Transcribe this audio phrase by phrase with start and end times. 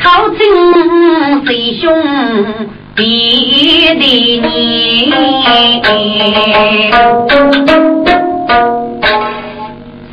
[0.00, 0.38] 靠近
[1.46, 1.86] 谁兄
[2.94, 3.00] 弟
[3.88, 5.12] 的你。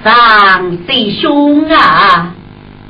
[0.04, 2.34] 上贼兄啊，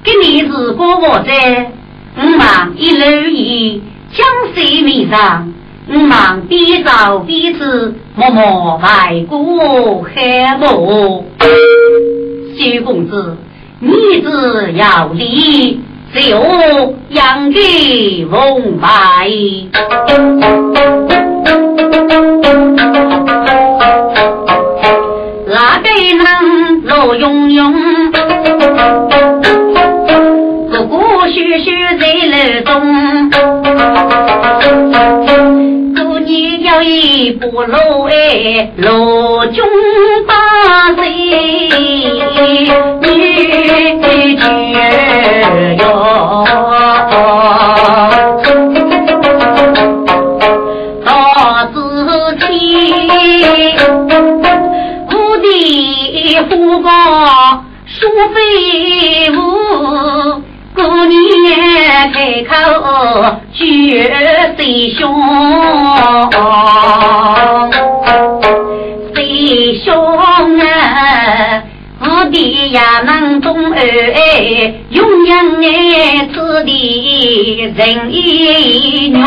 [0.03, 1.71] 给你是过我在，
[2.17, 3.81] 我忙一路一
[4.13, 5.53] 江水面上，
[5.87, 11.25] 我忙边走边吃，默默外过海母。
[12.57, 13.37] 薛公子，
[13.79, 13.91] 你
[14.21, 15.79] 只要离，
[16.13, 18.87] 就养给翁白。
[25.47, 27.73] 哪个能罗永永？
[30.71, 32.35] 哥哥学学在楼
[32.65, 32.71] 中，
[37.15, 39.65] 一步路哎，路中
[40.27, 41.71] 八岁女
[42.19, 42.73] 婿哟。
[51.05, 51.07] 到
[51.71, 52.43] 自天。
[55.07, 55.47] 我的
[56.49, 56.51] 虎
[56.81, 56.89] 豹
[57.85, 57.95] 舒
[58.33, 58.37] 飞
[59.31, 59.39] 舞，过
[59.95, 60.14] 年
[62.11, 62.51] 开口
[63.53, 64.11] 绝
[64.57, 65.01] 谁兄，
[69.13, 69.93] 谁兄
[70.59, 71.63] 啊！
[71.99, 79.25] 我的呀能懂哎，永远爱此地人一牛。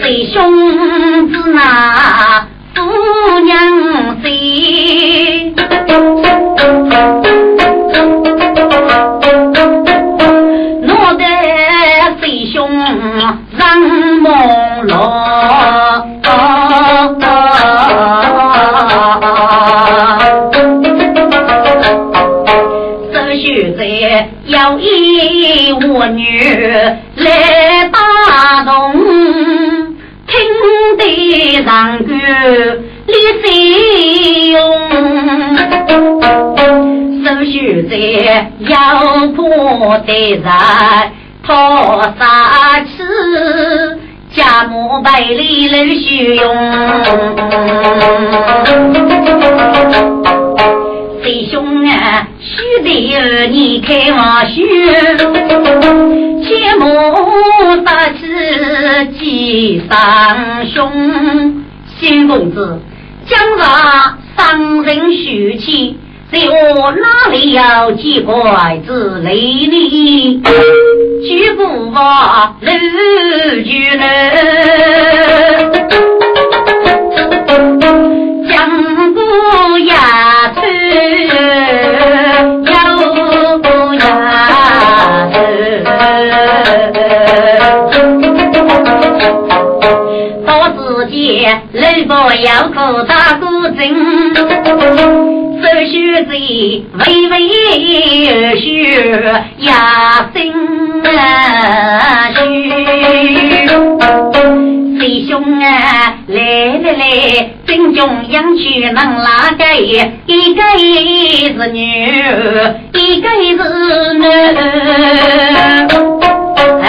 [0.00, 0.34] 谁兄
[1.28, 2.46] 子那
[39.96, 41.12] 破的在
[41.42, 43.98] 讨杀吃，
[44.34, 46.44] 家母百里楼须用。
[51.22, 54.66] 谁兄啊，须得儿你开我须，
[56.44, 58.26] 切莫杀气
[59.18, 61.64] 记上兄。
[61.98, 62.80] 新公子，
[63.24, 63.66] 将来
[64.36, 65.95] 伤人许气，
[66.32, 69.32] 在我哪里有几拐子累
[69.70, 70.42] 你？
[71.22, 71.62] 举步
[71.92, 71.98] 我
[72.60, 72.68] 路
[73.62, 74.02] 去了，
[78.50, 79.92] 江姑丫
[80.54, 80.60] 头。
[91.72, 93.78] 雷波要口打古筝，
[94.34, 95.25] 手
[95.84, 97.34] 须在微微
[98.32, 98.66] 而须
[99.58, 100.36] 压声
[101.04, 102.40] 啊须。
[104.98, 105.66] 弟兄啊，
[106.26, 106.40] 来
[106.82, 109.64] 来来，正中央去能哪个？
[109.76, 111.78] 一个一是女，
[112.94, 113.28] 一个
[113.62, 114.24] 是男。
[116.82, 116.88] 哎，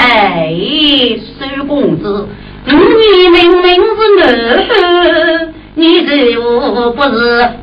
[1.38, 2.30] 苏公子。
[2.66, 3.30] 你明
[3.62, 7.10] 明是男，你这我不是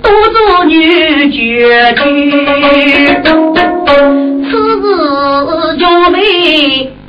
[0.00, 0.72] 多做女
[1.32, 1.66] 眷居？
[4.44, 4.86] 此事
[5.80, 6.16] 就被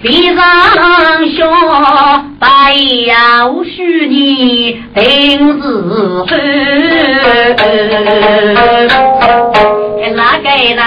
[0.01, 0.41] 闭上
[1.37, 1.45] 笑，
[2.39, 2.43] 白
[3.05, 3.13] 要
[3.63, 5.63] 许你定是
[8.95, 8.95] 后。
[10.15, 10.77] 哪个人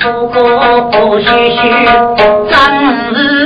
[0.00, 0.36] 哥哥
[1.20, 1.58] 须须
[2.50, 2.52] 张
[3.12, 3.39] 日看？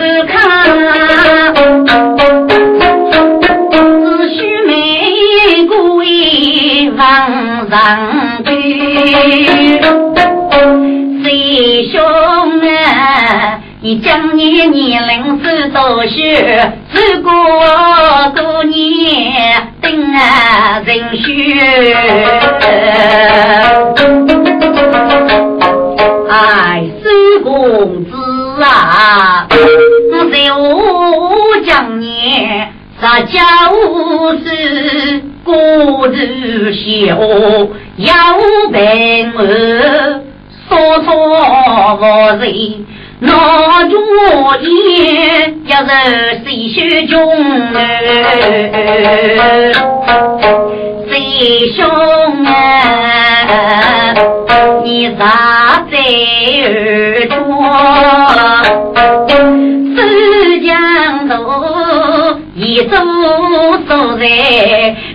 [6.97, 7.75] 人人干。
[11.91, 12.01] 兄
[12.61, 16.13] 啊，你将年年龄是多少？
[16.93, 17.33] 是过
[18.35, 21.25] 多年等啊人选。
[26.31, 27.05] 哎，苏
[27.43, 28.11] 公子
[28.63, 32.65] 啊，我在我将你。
[33.23, 35.34] 家无事。
[35.45, 37.17] 过日小，
[37.97, 38.15] 要
[38.73, 40.23] 平儿
[40.67, 41.15] 说错
[42.01, 42.87] 我人。
[43.21, 43.97] 那主
[44.63, 44.67] 意
[45.67, 45.89] 要是
[46.45, 47.15] 谁学中，
[51.09, 51.13] 谁
[51.77, 51.87] 兄
[52.45, 52.51] 啊，
[54.83, 55.23] 你咋
[55.91, 55.95] 在
[56.63, 57.35] 耳朵？
[62.75, 63.13] 浙江头
[63.77, 64.27] 一走走在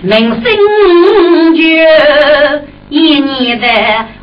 [0.02, 0.42] 民生
[1.54, 1.78] 局，
[2.88, 3.68] 一年的。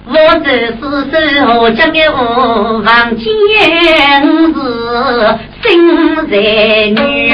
[0.09, 0.71] 我只是
[1.11, 3.29] 时候讲给我房间是
[5.61, 6.27] 新人
[6.95, 7.31] 女，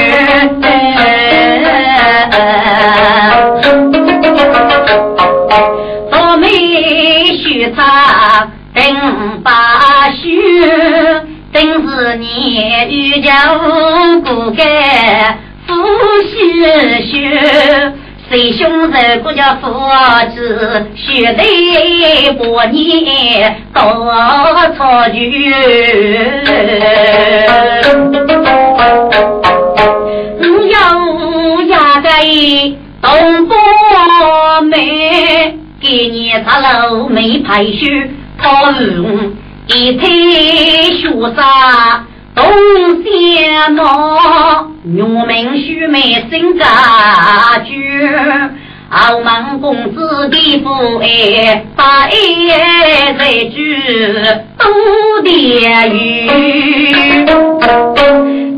[6.11, 6.47] 多美
[7.37, 8.83] 须唱等
[9.43, 10.41] 把须，
[11.53, 12.59] 等是你
[12.89, 13.33] 遇见
[14.23, 15.37] 不该
[15.97, 16.33] 夫婿
[17.05, 17.91] 婿。
[18.31, 19.67] 弟兄在国家父
[20.33, 23.83] 子，血泪百年到
[24.75, 25.21] 草原。
[30.39, 32.09] 我有压个
[33.01, 33.55] 东坡
[34.63, 38.09] 妹，给你茶楼没排序，
[38.41, 39.37] 讨论
[39.67, 40.09] 一推
[40.97, 42.03] 学啥。
[42.35, 42.43] 东
[43.03, 46.65] 乡闹，农民须眉新家
[47.63, 48.09] 具，
[48.89, 52.11] 澳门公子的父爱，把爱
[53.17, 53.57] 在住
[54.57, 54.65] 多
[55.23, 56.27] 点雨，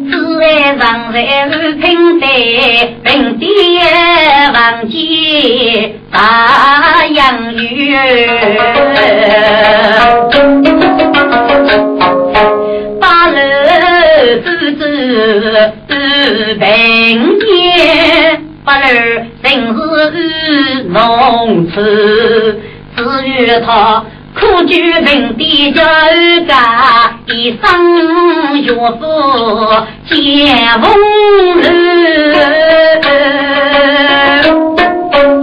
[0.10, 0.46] 只爱
[0.78, 1.16] 常在
[1.82, 2.26] 平在，
[3.04, 3.46] 平地
[4.54, 7.96] 房间大洋芋。
[15.88, 16.66] 平
[17.40, 19.46] 野，不儿正
[20.12, 21.76] 是农村。
[22.96, 23.30] 至于
[23.66, 24.04] 他
[24.34, 25.82] 苦酒平地就
[26.48, 27.64] 干，一生
[28.64, 29.06] 学富
[30.06, 30.16] 见
[30.82, 30.84] 风
[31.58, 31.64] 雨。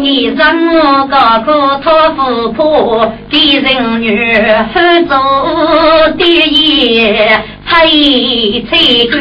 [0.02, 1.16] 你让我高
[1.46, 4.44] 考托付破，给人女
[4.74, 5.16] 汉做
[6.18, 7.06] 第一。
[7.64, 7.86] 彩
[8.68, 8.76] 彩
[9.10, 9.14] 歌，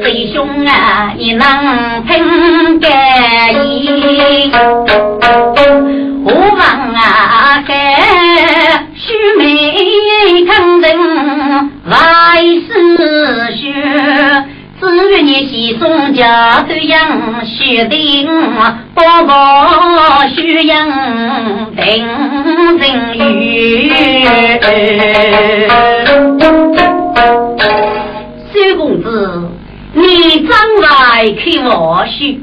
[0.00, 1.42] 师兄啊，你能
[2.06, 2.88] 听得
[3.64, 4.50] 意？
[16.18, 18.26] 家这样学的，
[18.92, 20.88] 宝宝学样
[21.76, 22.04] 定
[22.76, 23.88] 人语。
[28.52, 29.48] 小公子，
[29.92, 30.50] 你将
[30.82, 32.40] 来看我许，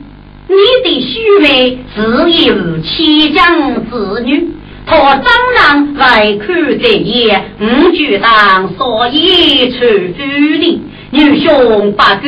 [0.47, 0.55] 你
[0.85, 1.99] 的许妹只
[2.45, 4.51] 有七将子女，
[4.85, 5.25] 他张
[5.57, 6.47] 然来看
[6.81, 10.23] 这夜，五举当所以出夫
[10.59, 10.81] 的。
[11.11, 12.21] 女兄把狗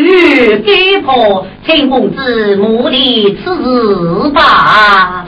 [0.64, 5.26] 给破，请公子莫离此事吧。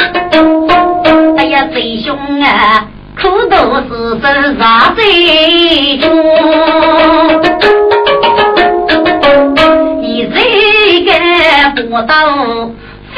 [1.38, 2.86] 哎呀，贼兄啊，
[3.20, 3.56] 苦斗
[3.90, 6.08] 是身杀贼中，
[10.02, 10.38] 你这
[11.04, 11.12] 个
[11.84, 12.14] 不到
[13.12, 13.18] 父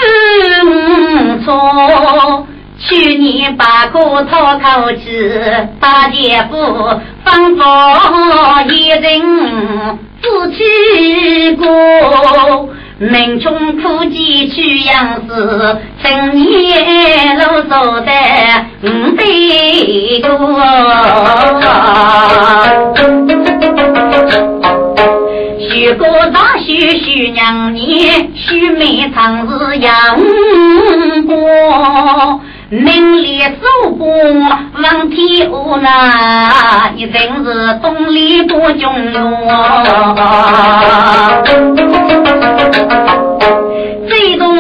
[1.44, 2.48] 错。
[2.84, 5.30] 去年把个讨口气，
[5.80, 6.56] 大姐夫
[7.24, 7.62] 吩咐
[8.74, 10.00] 一人。
[10.22, 18.12] 夫妻过，民穷苦饥去养死，成年路走得
[18.84, 19.24] 五百
[20.22, 20.30] 多。
[25.60, 30.16] 许过大许许娘年，许妹常是养
[31.25, 31.34] 过。
[32.74, 35.51] 名利守过望天下
[35.82, 39.30] 那，你真是东篱不中用。
[44.08, 44.56] 最懂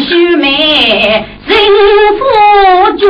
[0.00, 1.56] 须眉人
[2.18, 2.20] 夫
[2.98, 3.02] 中，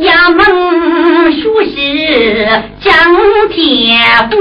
[0.00, 1.74] 衙门书是
[2.82, 2.92] 讲
[3.48, 3.98] 天
[4.30, 4.36] 福。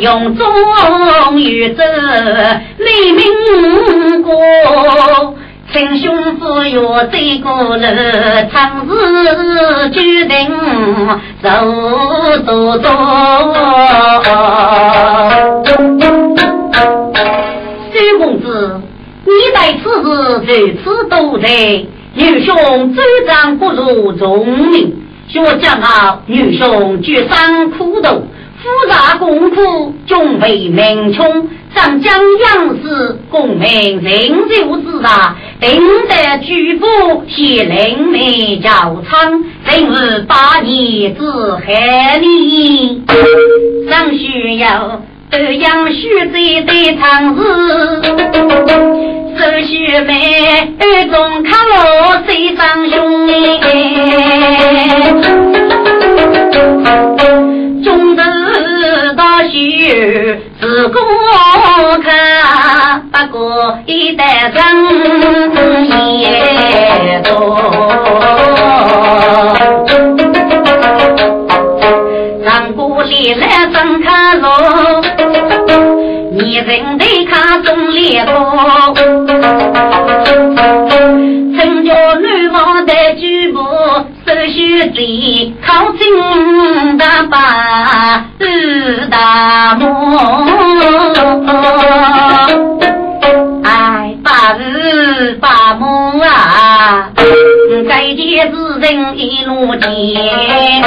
[0.00, 0.46] 用中
[1.36, 1.82] 有奏
[2.78, 4.30] 美名歌。
[5.72, 8.88] 称兄父要这个人，长日
[9.90, 10.34] 决定
[11.42, 11.48] 走
[12.46, 12.88] 多多。
[17.92, 18.80] 孙公子。
[19.52, 20.06] 待此事
[20.46, 20.50] 如
[20.84, 21.48] 此多在，
[22.14, 22.54] 女兄
[22.94, 24.94] 主张不如聪明。
[25.28, 28.28] 学讲啊，女兄绝伤苦读，
[28.62, 31.48] 复杂功夫终为民穷。
[31.74, 35.68] 上将杨氏功名人就之大，定
[36.08, 36.86] 得举步
[37.28, 41.20] 写灵媒教场，正是八年之
[41.66, 43.04] 海里。
[43.90, 47.38] 尚需要欧阳须在的长日，
[49.36, 52.96] 手续妹暗中看我谁长兄
[57.84, 58.16] 中
[58.86, 61.00] 日大学自过
[62.04, 64.62] 看，不过一代人
[66.20, 67.28] 也多。
[72.44, 74.48] 上过里来真看路，
[76.30, 78.94] 你人得看中列多。
[81.58, 83.58] 真叫女王的举步。
[84.26, 87.35] 手续最靠近大把
[88.38, 90.16] 是大梦，
[93.64, 97.10] 哎，八日八梦啊，
[97.88, 100.82] 再见之人一路见，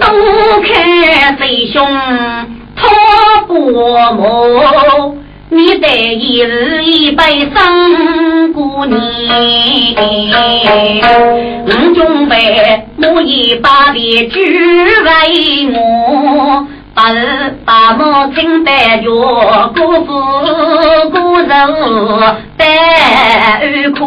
[0.00, 0.08] 东
[0.62, 1.86] 看谁兄
[2.74, 2.88] 托
[3.46, 3.54] 不
[4.14, 5.25] 梦。
[5.48, 5.86] 你得
[6.16, 8.98] 一日一杯生过年，
[11.64, 19.08] 五中杯我一把的举为我，白日把母亲带着
[19.74, 20.12] 姑父
[21.10, 21.46] 姑肉
[22.56, 22.66] 带
[23.60, 23.98] 二哭，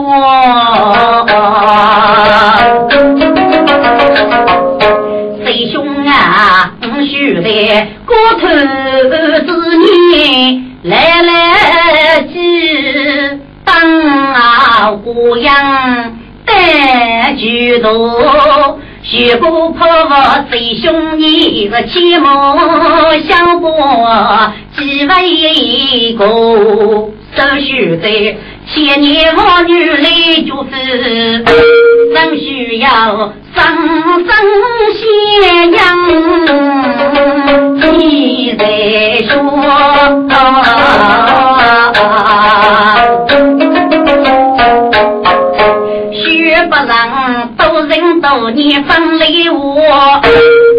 [5.45, 8.47] 谁兄啊，我须得过头
[9.45, 10.68] 之年。
[10.83, 13.75] 来来去，当
[14.33, 19.85] 啊姑娘带举头，雪姑婆
[20.49, 22.55] 随兄弟个骑马
[23.27, 26.25] 相过，几位哥，
[27.35, 28.37] 手续在
[28.71, 30.05] 千年妇女来
[30.45, 31.43] 就是，
[32.13, 33.57] 仍需要生
[34.25, 34.29] 生
[34.93, 35.77] 咸阳，
[37.97, 38.63] 你在
[39.27, 39.33] 说。
[46.13, 46.23] 学
[46.67, 46.89] 不让
[47.57, 50.21] 多人多年分离我，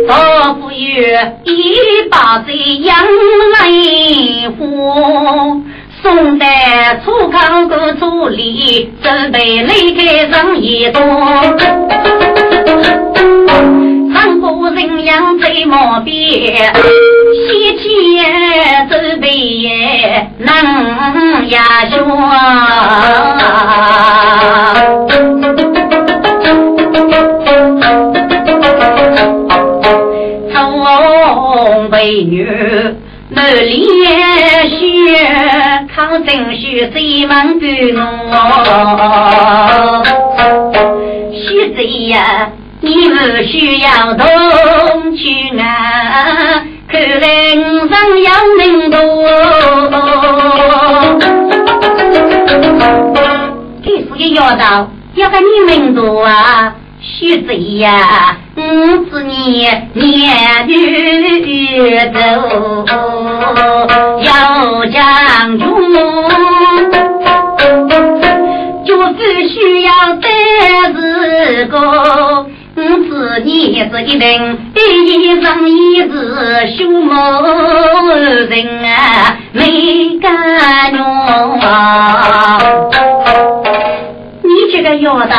[0.07, 1.05] 多富裕
[1.45, 1.75] 一
[2.11, 2.97] 把子养
[3.53, 3.59] 来
[4.59, 5.61] 活。
[6.03, 11.01] 宋代初康过处理，准备离开人也多。
[14.15, 16.73] 上古人养在毛边，
[17.47, 19.29] 西天准备
[20.39, 22.01] 能呀说。
[30.53, 32.47] 中美女。
[33.33, 33.69] 满脸
[34.69, 34.77] 血，
[35.95, 37.69] 抗争血谁门干
[38.29, 38.33] 我？
[41.33, 46.63] 血贼呀，你不需要同去啊！
[46.89, 47.93] 看来我上
[48.23, 48.99] 要命多。
[53.83, 56.75] 这是个妖道，要个你命多啊！
[57.01, 58.37] 血贼呀！
[58.57, 58.61] 五
[59.07, 60.79] 子你年女
[62.13, 62.19] 走，
[64.21, 65.65] 要将军，
[68.87, 70.29] 就是需要得
[70.95, 72.47] 日个。
[72.77, 74.79] 五子年是一人，一
[75.43, 76.09] 生一世
[76.79, 77.13] 修某
[78.49, 78.53] 人
[78.85, 80.33] 啊，没干
[81.61, 82.59] 啊。
[84.43, 85.37] 你这个妖道，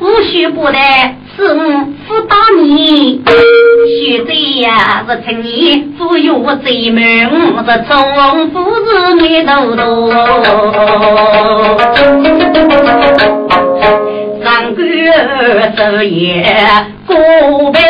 [0.00, 0.78] 无需不得。
[1.36, 1.62] 是我
[2.06, 5.04] 不打你，学贼呀！
[5.08, 10.10] 是趁你富有贼门，是从富士没头头。
[14.44, 16.46] 上官守夜
[17.06, 17.16] 过
[17.72, 17.82] 平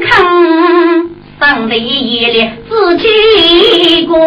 [0.00, 4.18] 坑，上雷夜里自己过。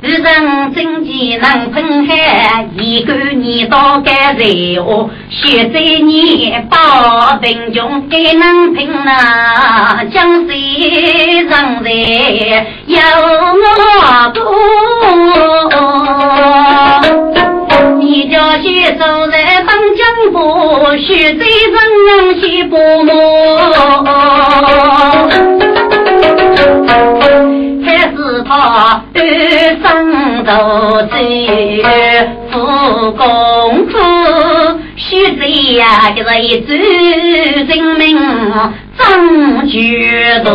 [0.00, 4.44] 日人真气能喷海，一个你到该在
[4.76, 10.56] 哦，血在你保贫穷该能拼啊，江水
[11.42, 11.50] 人
[11.82, 11.90] 在
[12.86, 13.00] 有
[13.74, 14.40] 我多？
[17.98, 21.76] 你叫些走在当江波，血在人
[22.06, 23.08] 人心不还
[28.48, 29.02] 是他。
[29.82, 30.52] 三斗
[31.02, 31.12] 子，
[32.50, 32.56] 夫
[33.12, 33.98] 功夫，
[34.96, 35.40] 须知
[35.74, 38.18] 呀，就是一纸人命
[38.96, 40.48] 终绝路。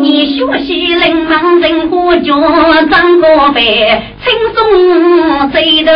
[0.00, 2.34] 你学习人忙人火脚，
[2.90, 3.60] 张个白，
[4.24, 5.92] 轻松醉头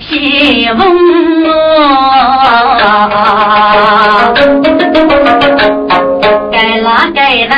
[0.00, 0.80] 西风
[6.64, 7.50] 该哪该人，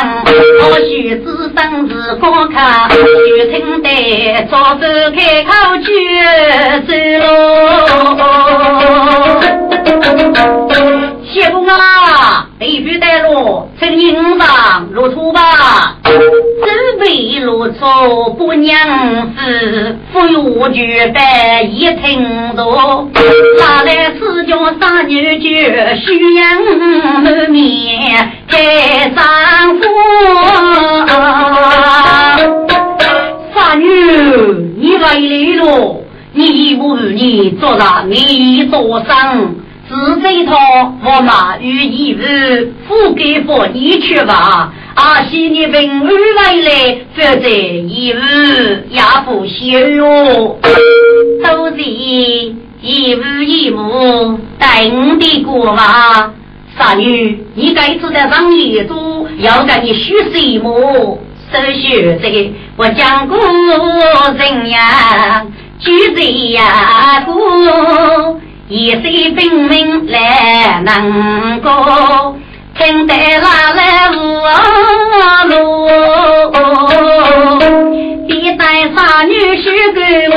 [0.68, 2.96] 我须知生是高考，就
[3.52, 3.88] 听得
[4.50, 4.82] 早走
[5.14, 5.86] 开口去
[6.88, 6.92] 走
[7.22, 7.24] 喽。
[11.24, 15.94] 谢公啊，必须带路，请引上路途吧。
[16.58, 18.78] 准备入土不娘
[19.34, 23.08] 子，不用举办一听多。
[23.58, 26.62] 哪来四家三女婿，虚阳
[27.22, 29.82] 满面盖上火。
[33.54, 33.84] 三女，
[34.78, 35.14] 你来
[35.58, 39.56] 了，你不你做了你做生。
[39.88, 40.56] 是这套
[41.04, 42.18] 我马与义务，
[42.88, 44.72] 付给佛你去吧。
[44.94, 48.16] 阿西你平安回来，否则义务
[48.90, 50.58] 也不休哟。
[51.44, 56.32] 都是义务义务，等的过吧。
[56.76, 61.18] 傻女，你该知道上业主要给你许什么？
[61.52, 63.38] 手续这我讲过
[64.36, 65.46] 人呀，
[65.78, 68.40] 举人呀过。
[68.68, 72.36] 一岁兵民来能过，
[72.76, 74.16] 听得拉来无
[75.48, 75.88] 路，
[78.26, 80.00] 必带杀女婿给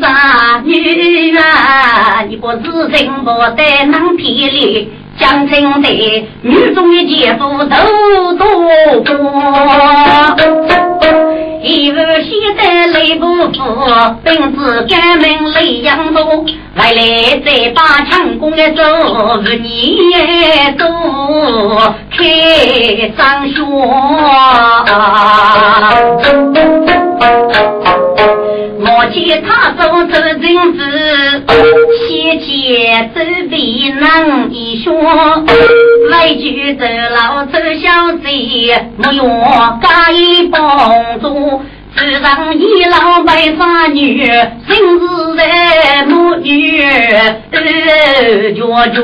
[0.00, 4.92] 杀女啊，你不知人不得能体力。
[5.18, 5.88] 江城的
[6.42, 8.46] 女中的姐夫都多
[9.02, 10.69] 过。
[11.70, 13.52] 一日现在累不服，
[14.24, 18.82] 本子赶门雷阳多，来来再把强攻的走，
[19.62, 20.84] 你也走
[22.10, 22.18] 开
[23.16, 23.54] 张学。
[28.82, 30.80] 我见他走走人子，
[32.08, 34.90] 先前走避难一说，
[36.08, 39.28] 来句走老走小贼，没用
[39.82, 41.60] 加以帮助，
[41.94, 44.24] 只让一老白发女，
[44.66, 46.80] 心子在母女
[47.50, 49.00] 呃脚脚。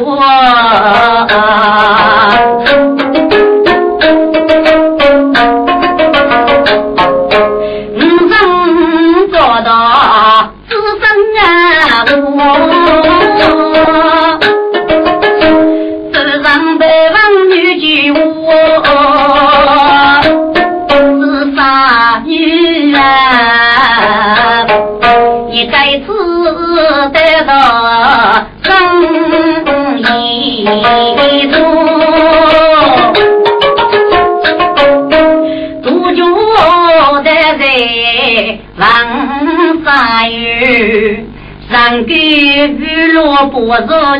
[41.70, 43.70] 上个雨落不如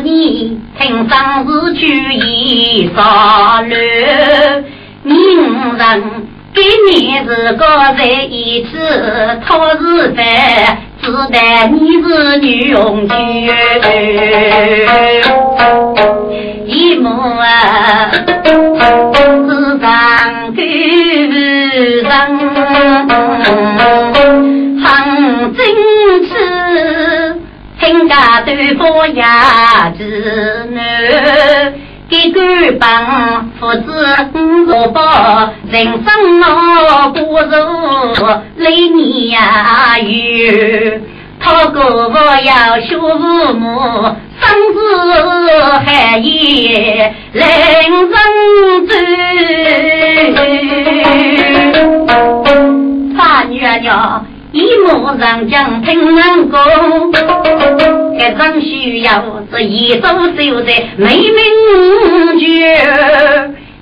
[0.03, 3.75] 你，听上是去一杀路。
[5.03, 5.15] 名
[5.77, 7.65] 人给你是个
[7.97, 8.69] 在一起，
[9.45, 10.25] 讨是饭，
[11.01, 13.11] 只待你是女佣婿。
[16.87, 18.09] 一幕啊，
[20.55, 23.43] 是上个人
[24.81, 24.85] 很
[25.53, 25.59] 真
[26.23, 26.29] 实。
[27.79, 28.81] 人家都不
[29.15, 29.99] 呀子
[30.71, 30.77] 女，
[32.09, 33.87] 给官帮父子
[34.33, 36.05] 五保，人生
[36.41, 37.35] 我不如
[38.57, 40.07] 来年呀有，
[41.47, 41.79] 他哥
[42.09, 43.79] 我要学父母，
[44.37, 44.77] 生子
[45.85, 47.41] 还也人
[47.87, 48.11] 生
[48.85, 48.91] 子，
[53.17, 54.21] 大女儿。
[54.51, 56.59] 一幕上将听人讲，
[58.19, 62.75] 这人需要这一手手的美名绝，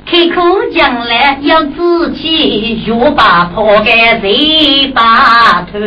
[0.05, 0.41] 开口
[0.71, 5.79] 将来要自己学把破盖谁把头。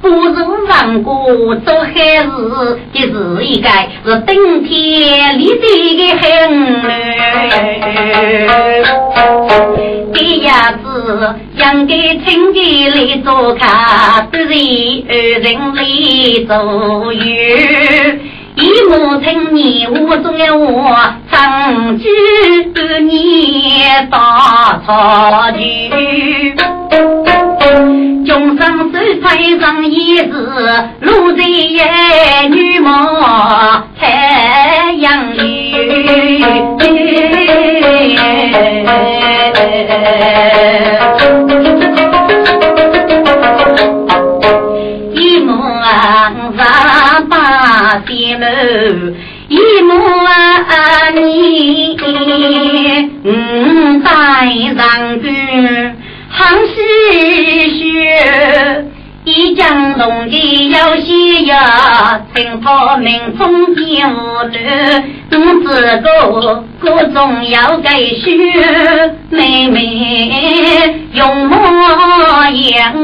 [0.00, 0.34] 不是
[0.68, 3.68] 让过做好事，就是一个
[4.04, 6.22] 是顶天立地的狠
[6.82, 6.84] 人。
[10.14, 10.86] 这样子
[11.56, 11.92] 应该
[12.24, 12.56] 亲家
[12.94, 13.60] 来做客，
[14.30, 14.44] 不是
[15.08, 15.10] 二
[15.40, 15.80] 人来
[16.46, 16.52] 做
[17.12, 17.24] 友。
[18.56, 20.96] 一母亲你我重要我，
[21.30, 22.08] 当居
[23.02, 26.54] 你大草去，
[28.24, 30.22] 终生手推上一日，
[31.00, 31.44] 路在
[32.48, 35.76] 女貌太阳雨。
[41.62, 41.65] 一
[49.48, 51.96] 一母啊，你
[53.24, 54.10] 嗯带
[54.76, 55.24] 上去，
[56.28, 56.74] 杭西
[57.78, 58.84] 雪。
[59.24, 64.54] 一江东的有些呀，青草民风见无路，
[65.32, 65.68] 我自
[66.00, 67.88] 个各种要给
[68.20, 68.36] 许
[69.30, 71.56] 妹妹用模
[72.52, 72.94] 样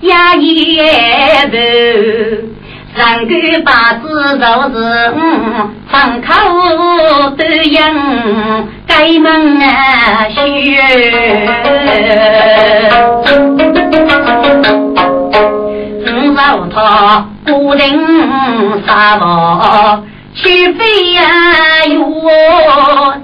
[0.00, 1.56] 呀也不。
[2.94, 4.76] 人干八字都是
[5.12, 5.16] 五，
[5.90, 6.28] 张口
[7.36, 7.80] 都应
[8.86, 9.26] 该门
[9.62, 10.36] 啊学。
[16.04, 16.76] 五老他
[17.46, 17.82] 固定
[18.86, 20.02] 沙漠，
[20.34, 21.22] 去飞呀
[21.88, 22.02] 哟，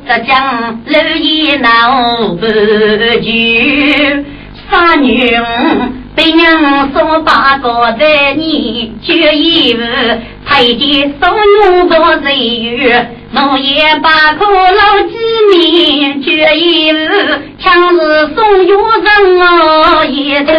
[0.06, 1.68] 浙江楼一闹
[2.40, 2.46] 不
[3.20, 4.24] 绝，
[4.70, 5.38] 三女。
[6.18, 9.78] 被娘送八个在你决一无，
[10.44, 12.92] 配的送五个人鱼，
[13.32, 15.14] 我也把口老几
[15.52, 16.96] 面决一无，
[17.60, 19.06] 强是送药人
[19.38, 20.52] 我一头。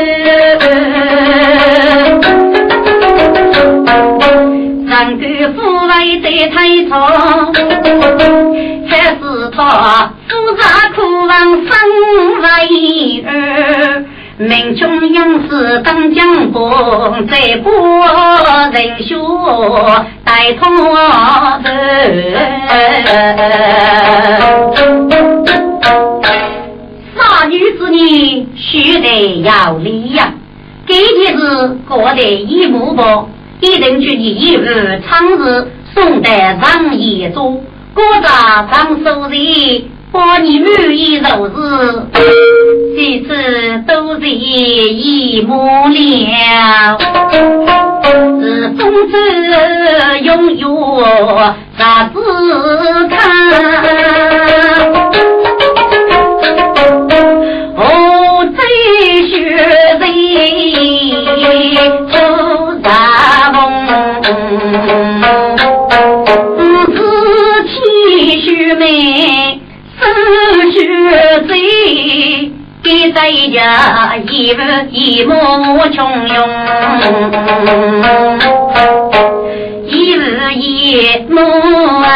[4.87, 5.91] 人干富贵
[6.21, 6.55] 在太
[6.87, 7.51] 长，
[8.87, 9.19] 还是
[9.53, 9.59] 他
[10.29, 10.63] 富杂
[10.95, 11.29] 苦王
[11.65, 11.69] 生
[12.43, 12.47] 为
[13.27, 14.05] 儿。
[14.41, 17.73] 民穷勇士当将官，在国
[18.71, 19.17] 人学
[20.23, 20.63] 带头
[21.61, 21.69] 走。
[27.17, 30.33] 傻女子你须得要力呀！
[30.87, 33.27] 这件事过得一目薄，
[33.59, 36.29] 一人去你一日长日送得
[36.61, 37.61] 上一桌，
[37.93, 38.29] 过着
[38.71, 39.83] 上手人。
[40.11, 42.09] 把你满意如是，
[42.95, 46.97] 几次都是一目了。
[48.41, 49.13] 是风子
[50.23, 50.67] 拥有
[51.77, 52.19] 啥子
[53.09, 53.17] 看？
[57.75, 57.81] 我
[58.55, 58.59] 最
[59.29, 60.01] 学人
[73.09, 75.33] 给在家一日一幕
[75.91, 76.47] 穷用，
[79.87, 81.41] 一日一幕
[82.03, 82.07] 啊，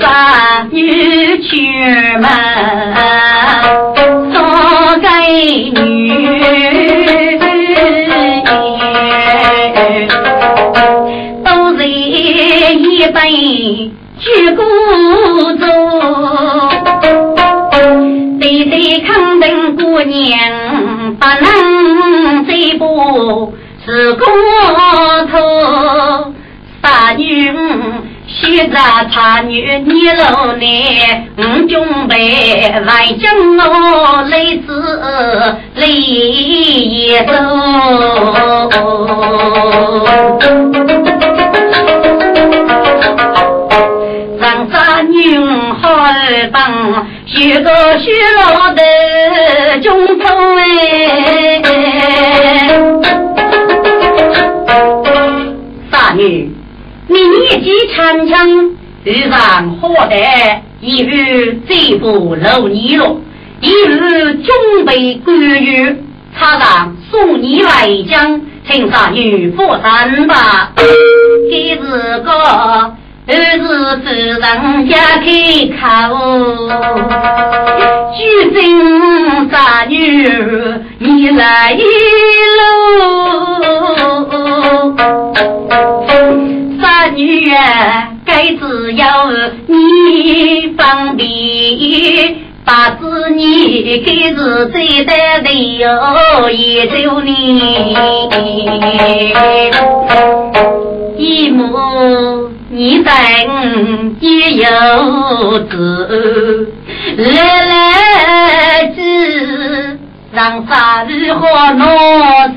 [0.00, 1.72] 三女去
[2.18, 2.28] 嘛，
[4.34, 5.08] 送给
[5.70, 5.80] 女，
[11.42, 13.90] 都是一杯。
[14.18, 14.62] 举鼓
[22.80, 24.26] 能再步是过
[25.30, 26.32] 头，
[26.82, 27.52] 杀女
[28.26, 28.78] 须着
[29.10, 34.70] 差女你老来，我准备来将我来子
[35.74, 37.12] 来一
[45.12, 46.60] 云海帮，
[47.40, 51.62] 许个许老的中风哎。
[55.90, 56.50] 大女，
[57.08, 58.46] 你年纪长长，
[59.04, 63.16] 遇上好歹，一日再不露你了，
[63.62, 65.96] 一日准备关羽，
[66.38, 70.72] 插上送你来将，请大女负担吧。
[70.76, 72.96] 这是个。
[73.32, 73.64] 儿子
[74.02, 74.40] 夫人
[74.88, 75.24] 家开
[75.78, 75.80] 口，
[78.12, 78.18] 举
[78.50, 78.58] 证
[79.48, 80.28] 杀女儿
[80.98, 81.78] 你来
[82.98, 82.98] 喽，
[86.82, 87.56] 杀女儿
[88.24, 89.30] 该只要
[89.68, 91.28] 你方便，
[92.64, 95.12] 把子你给是最得
[95.44, 97.94] 的哟，也就你
[101.16, 102.50] 一母。
[102.72, 103.12] 你等
[104.20, 106.72] 也有子，
[107.16, 109.98] 来来子
[110.32, 111.84] 让啥日好闹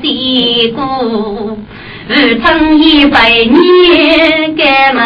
[0.00, 1.58] 西姑，
[2.06, 5.02] 日成一百年干嘛？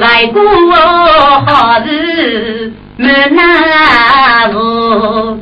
[0.00, 0.42] 外国
[1.46, 5.38] 好事没难无，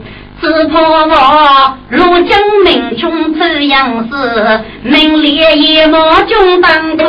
[0.62, 7.04] 只怕我如今民穷这样子，名列一毛中当头。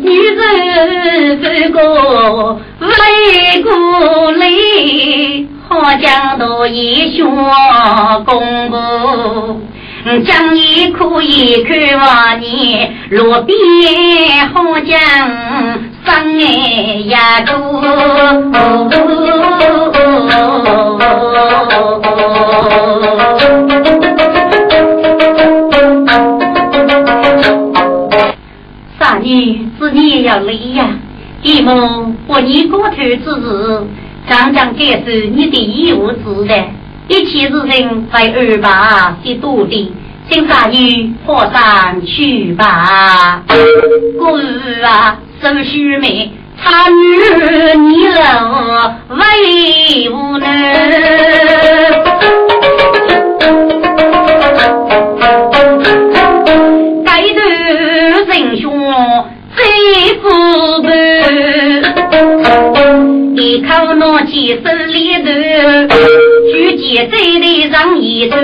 [0.00, 7.22] 女人这个为国累，好讲到一学
[8.24, 9.60] 功夫。
[10.06, 14.96] 将你可以看望你，路边好将
[16.04, 17.82] 生爱呀多。
[28.98, 30.88] 啥女子你也要累呀？
[31.42, 33.86] 一梦不你过头之日，
[34.28, 36.54] 常常该是你的义务之责。
[37.08, 39.92] 一切事情会安排的多的，
[40.28, 43.42] 请杀女破山去吧。
[44.18, 46.98] 故日啊，手须眉，差女
[47.78, 50.46] 你老为无能。
[64.26, 65.26] 起手里头。
[66.52, 68.36] 举剑走的上一头，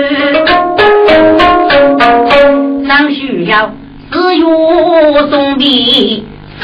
[2.87, 3.71] 尚需要
[4.11, 4.43] 四月
[5.29, 5.65] 送别，
[6.59, 6.61] 四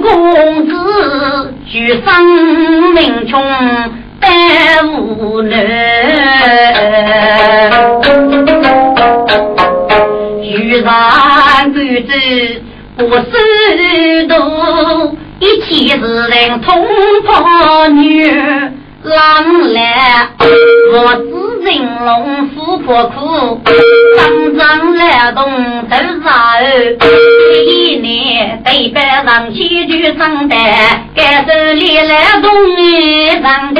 [0.00, 0.72] 公子
[1.66, 3.42] 举生命穷
[4.20, 4.28] 担
[4.92, 5.56] 无能，
[10.42, 12.12] 遇上贵子
[12.96, 14.36] 不是多，
[15.40, 16.86] 一切是人同
[17.26, 18.30] 胞女。
[19.04, 20.30] 狼来，
[20.94, 23.60] 我知人龙虎破苦，
[24.16, 25.44] 张张来动
[25.90, 26.58] 头杀
[27.66, 33.74] 一年对白上千句上台，该手里来动一上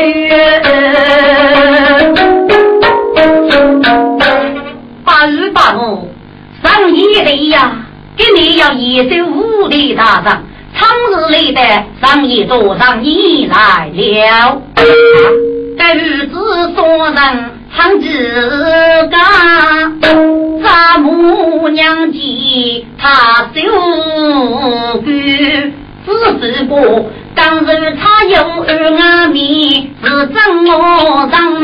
[5.07, 6.13] 八日八五
[6.63, 7.73] 上一类呀，
[8.15, 10.43] 给你要一手武力大仗。
[10.75, 11.61] 长日里的
[12.03, 14.61] 上一桌上你来了，
[15.79, 16.35] 该日子
[16.75, 17.17] 说人
[17.77, 18.09] 唱支
[19.09, 19.17] 歌，
[20.63, 22.21] 咱母娘见
[22.99, 23.61] 他修
[25.01, 25.11] 歌，
[26.41, 27.07] 只是过
[27.37, 31.63] 当日他有儿阿弥，是真我上门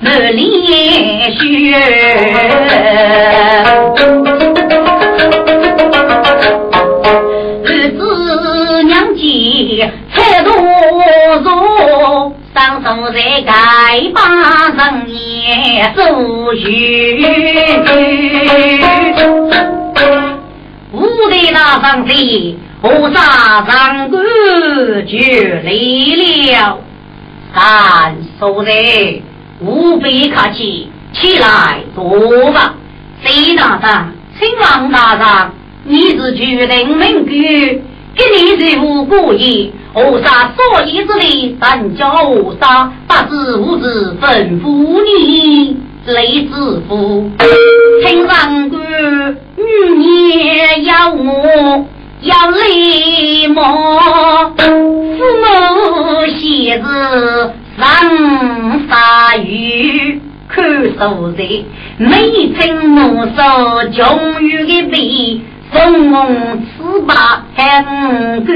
[0.00, 1.74] 没连续。
[10.14, 13.52] 太多弱，上手在该
[14.14, 14.18] 把
[14.70, 16.64] 人也做虚。
[20.92, 20.96] 五
[21.30, 24.22] 代大上贼，菩萨上官
[25.06, 25.18] 就
[25.64, 25.68] 来
[26.46, 26.78] 了。
[27.54, 29.22] 三叔人
[29.60, 32.74] 无比客气，起来坐吧。
[33.22, 35.26] 谁大人，请王大人，
[35.84, 37.82] 你是决定名句。
[38.16, 45.76] 给你是无故意，何杀所以之力，三教何杀，不知无知吩咐你
[46.06, 47.30] 雷子夫，
[48.02, 51.84] 听上官女也要我
[52.22, 53.60] 要累么？
[54.56, 54.64] 父
[55.18, 57.84] 母写字上
[58.88, 60.64] 杀鱼，看
[60.98, 61.44] 手在
[61.98, 63.42] 没曾怒手
[63.92, 65.40] 终于的背。
[65.72, 66.26] 凤凰
[66.62, 67.16] 翅膀
[67.54, 67.84] 还五
[68.44, 68.48] 官，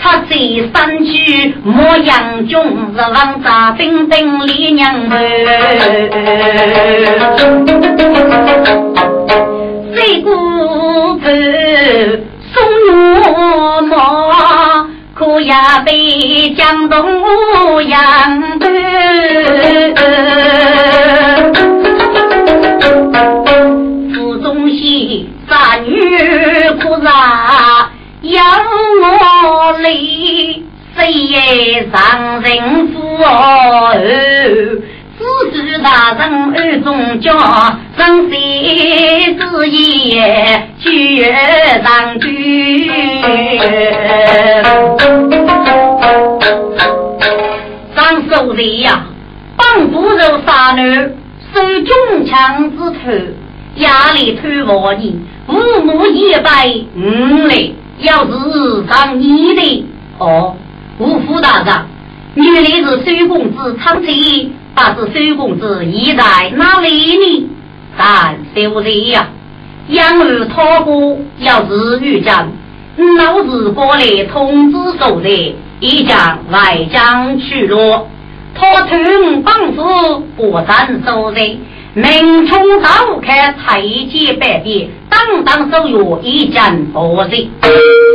[0.00, 0.36] 插在
[0.72, 2.64] 山区莫阳中，
[2.94, 5.10] 日望扎兵兵李娘们。
[9.94, 10.32] 飞过
[11.22, 11.26] 头
[12.52, 12.54] 送
[13.32, 15.52] 我马，可也
[15.84, 18.72] 被江东扬断。
[25.46, 25.48] 西。
[25.48, 27.90] 三女哭啥？
[28.22, 28.42] 要
[29.02, 30.62] 我累，
[30.96, 33.94] 谁也上人府哦。
[35.16, 37.36] 只知大人耳中叫，
[37.96, 41.32] 生谁之言绝
[41.82, 42.90] 上句。
[47.94, 49.04] 张守仁呀，
[49.56, 50.80] 帮不肉杀女，
[51.54, 53.10] 手中枪之头，
[53.76, 55.20] 压力推我你。
[55.46, 59.84] 父母一拜五嘞，要是上你的
[60.18, 60.56] 哦，
[60.98, 61.74] 五府大人，
[62.34, 64.08] 原来是孙公子长子
[64.74, 67.48] 但是周公子已在哪里呢？
[67.96, 69.28] 但小弟呀，
[69.88, 72.32] 养儿托孤，要是遇见
[73.18, 78.06] 老子过来通知守人，一将外将去了。
[78.54, 79.82] 他听帮子
[80.36, 81.58] 不斩守人，
[81.96, 87.48] 明冲早开太监百变，当当守约一件不人。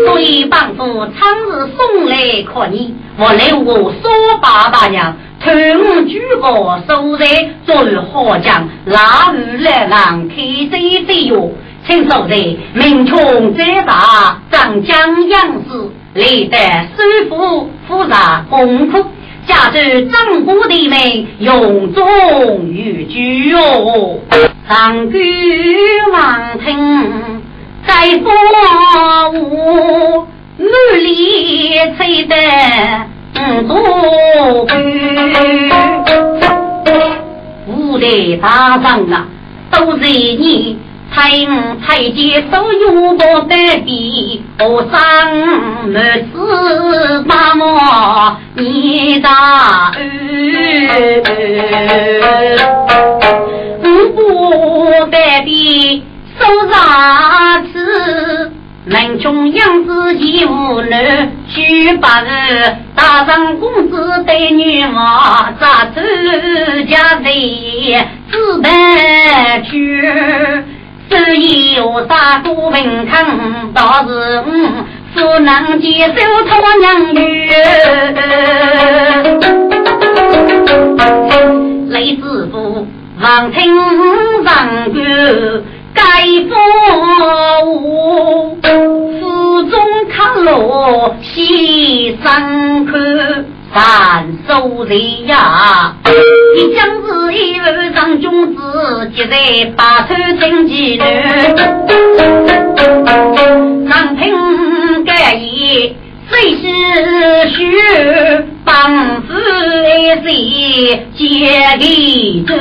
[0.05, 0.83] 所以帮子
[1.17, 5.15] 常日送来可你，我来我说爸爸娘。
[5.41, 7.25] 头五举高守在
[7.65, 10.35] 作为好将，拉鱼来让开
[10.69, 11.49] 水飞哟。
[11.87, 12.35] 请守在
[12.73, 19.05] 民穷再大，长江养士来得收复复杂功夫，
[19.49, 24.19] 加之张国的美，用中于居哦。
[24.67, 25.17] 上居
[26.11, 27.41] 王听
[27.87, 28.31] 在风
[29.41, 30.27] 屋，
[30.59, 32.35] 努力吹得。
[33.67, 33.75] 多
[34.65, 34.83] 官，
[37.65, 38.05] 五代
[38.39, 39.25] 大将啊，
[39.71, 40.77] 都是你
[41.11, 44.97] 太五太监手拥抱的地，和尚
[45.87, 50.07] 没事把我你大恩，
[53.83, 56.03] 五不百比
[56.39, 58.51] 手上刺。
[58.85, 60.89] 门中养子一无女，
[61.47, 62.27] 娶八日
[62.95, 66.01] 大上公子对女娃，扎走
[66.89, 70.09] 家贼自白去。
[71.09, 74.43] 所以有啥多文康，倒是
[75.13, 77.49] 不能接受他娘女。
[81.89, 82.87] 雷子夫
[83.21, 83.75] 王听
[84.43, 85.63] 上官。
[85.91, 86.01] 盖
[86.47, 86.51] 夫
[87.65, 89.73] 屋，府中
[90.07, 92.93] 看落西山口，
[93.73, 95.93] 三手人呀，
[96.57, 99.37] 一将是一位张君子，结在
[99.75, 101.05] 八头正气头，
[103.87, 104.33] 上品
[105.05, 105.95] 盖衣。
[106.31, 106.63] 谁是
[107.49, 107.57] 须
[108.63, 110.27] 帮夫爱谁
[111.15, 111.23] 结
[111.79, 112.53] 的仇？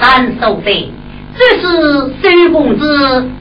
[0.38, 0.66] 叔子，
[1.38, 1.62] 这是
[2.22, 2.82] 周公子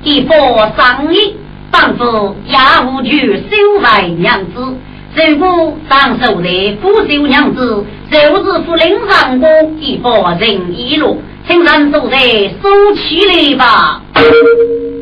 [0.04, 0.36] 一波
[0.78, 1.36] 生意，
[1.72, 2.58] 帮夫也
[2.88, 4.78] 无惧收为娘子。
[5.16, 12.16] 如果上手的不收娘子，就是夫领上宫一波人一路，请三叔子
[12.62, 14.02] 收起来吧。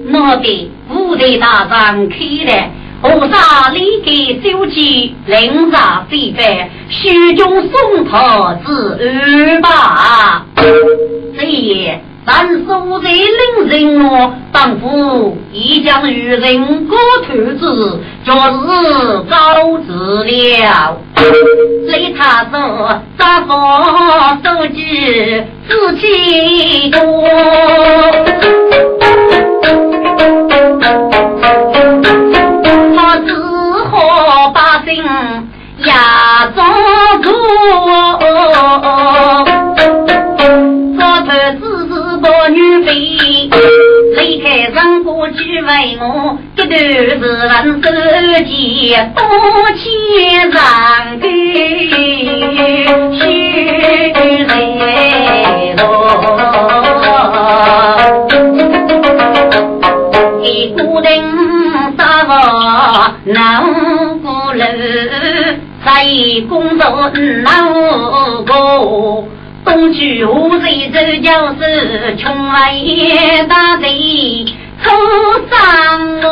[0.07, 0.70] 那边。
[0.91, 2.15] 五代大战开
[2.47, 2.72] 来，
[3.03, 10.43] 何杀立给周记，领杀非凡，虚中送他至二把。
[11.38, 16.95] 这夜，但苏在领人我，当夫已将与人各
[17.28, 18.38] 投子，昨日
[19.30, 20.97] 告知了。
[21.88, 23.53] 雷他说，杀佛
[24.43, 26.99] 手机自己多。
[45.80, 46.84] 为我，这段是
[47.15, 47.89] 人手
[48.43, 49.17] 间多
[49.77, 49.80] 千
[50.49, 50.59] 人
[51.21, 51.25] 给
[51.88, 51.91] 许
[54.45, 54.51] 来
[60.41, 60.43] 一
[60.75, 61.07] 个人
[61.97, 62.32] 杀我
[63.23, 63.34] 能
[64.19, 64.61] 不留？
[65.86, 65.88] 在
[66.49, 66.84] 工作
[67.45, 67.45] 难
[68.45, 69.23] 过，
[69.63, 74.45] 东去湖水走就是穷为大贼
[74.84, 74.89] 出
[75.49, 75.57] 上
[76.21, 76.27] 路，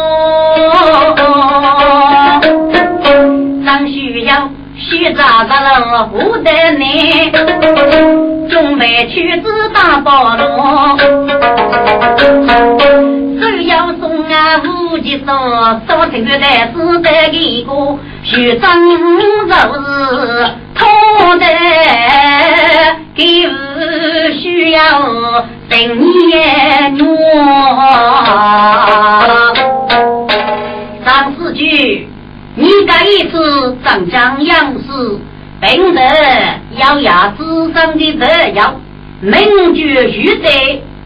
[3.65, 7.31] 张需要需扎扎了不得你，
[8.49, 10.97] 准备去子大包罗，
[13.39, 17.97] 只要送啊五级说，少听的是得一个。
[18.23, 18.61] 学生
[19.47, 19.77] 就是
[25.70, 27.07] 等年我。
[31.05, 32.07] 张四句，
[32.55, 35.20] 你这一次长江样式，
[35.59, 36.01] 本得
[36.78, 38.80] 咬牙自上的热药，
[39.22, 40.49] 名绝须在，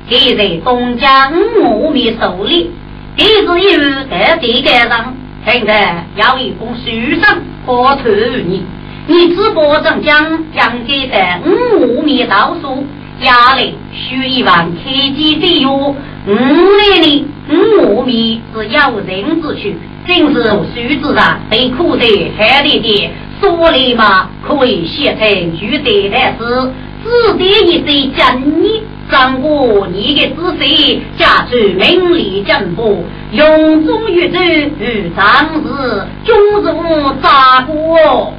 [0.07, 2.71] 给在东江我们手里，
[3.17, 5.15] 这是有在地盖上。
[5.43, 8.11] 现在要一封书上托托
[8.45, 8.63] 你，
[9.07, 12.85] 你只保证将将给的五米倒数
[13.21, 15.95] 家里，需一万开机费用。
[16.27, 19.75] 五年里五米是要人之去，
[20.07, 23.09] 正是徐子上被苦的海里的
[23.39, 26.71] 说来嘛，可以写成绝对的事，
[27.03, 34.37] 子弟一对见你，掌握你的知识，家住名利进步，永中玉柱
[34.79, 38.33] 与长子，君子无扎过。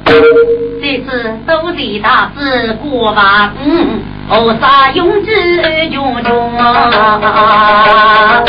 [0.81, 3.53] 这次都是大事过吧？
[3.63, 5.29] 嗯，菩萨永志
[5.91, 8.43] 炯炯啊！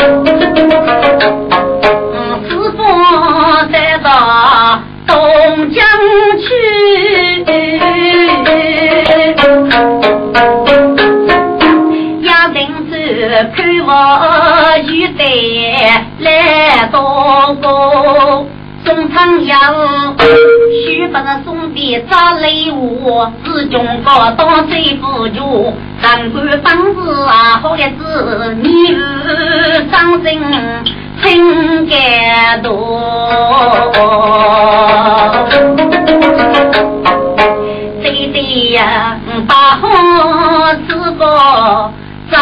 [2.49, 5.17] 四方在大东
[5.71, 5.85] 江
[6.41, 8.04] 去。
[13.87, 15.23] 我与得
[16.21, 18.47] 来多高，
[18.83, 19.55] 中长腰，
[20.87, 28.97] 须把那送的扎雷舞，是中国当最富足，三官房子啊，好的是你
[29.91, 30.41] 伤心
[31.23, 32.73] 情感多，
[38.03, 39.89] 对对呀，大好
[40.89, 41.93] 是个。
[42.31, 42.41] 上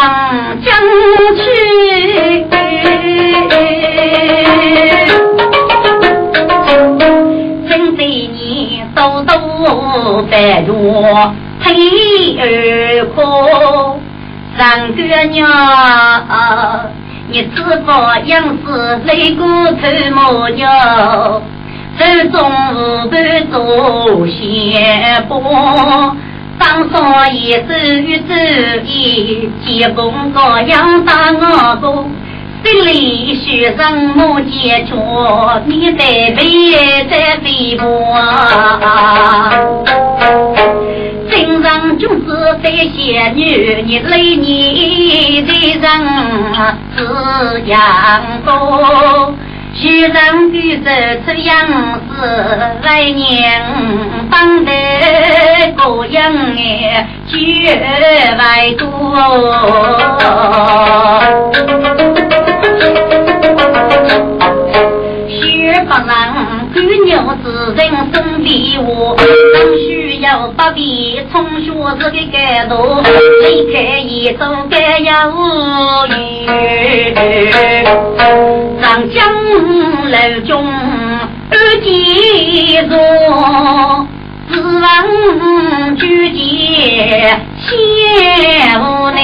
[10.33, 10.67] 白月
[11.61, 11.69] 配
[12.39, 13.21] 儿哭，
[14.57, 15.47] 三哥娘，
[17.29, 17.93] 你知否
[18.25, 18.67] 样是
[19.05, 19.43] 擂鼓
[19.75, 19.81] 头
[20.15, 20.67] 毛鸟，
[21.99, 22.39] 手中
[23.09, 23.15] 不
[23.51, 26.15] 做线波。
[26.57, 28.33] 当上一走一走
[28.85, 32.05] 一，结功高扬打我哥，
[32.63, 37.85] 心里学生莫结错，你在背在飞波。
[41.29, 42.23] 身上就是
[42.63, 45.51] 这些女，你累你的
[45.81, 45.83] 人
[46.95, 47.77] 是阳
[48.45, 49.35] 光。
[49.75, 50.89] 徐上举手
[51.25, 51.67] 出样
[52.07, 52.11] 式，
[52.83, 53.61] 来年
[54.31, 54.71] 当得
[55.75, 57.35] 过样哎，绝
[58.37, 58.87] 外多。
[65.85, 66.11] 不让
[66.73, 67.09] 狗牛
[67.43, 67.81] 子人
[68.13, 72.35] 送礼物，当需要不必从学这个街
[72.69, 72.73] 道，
[73.41, 75.31] 离开一走该要无
[76.07, 76.11] 语。
[78.81, 79.15] 长江
[80.09, 80.15] 楼
[80.47, 80.51] 中
[81.49, 81.87] 二姐
[82.89, 82.95] 坐，
[84.51, 86.37] 指望举剑
[87.59, 87.67] 千
[88.81, 89.19] 无奈。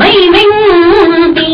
[0.00, 1.44] 是美名边，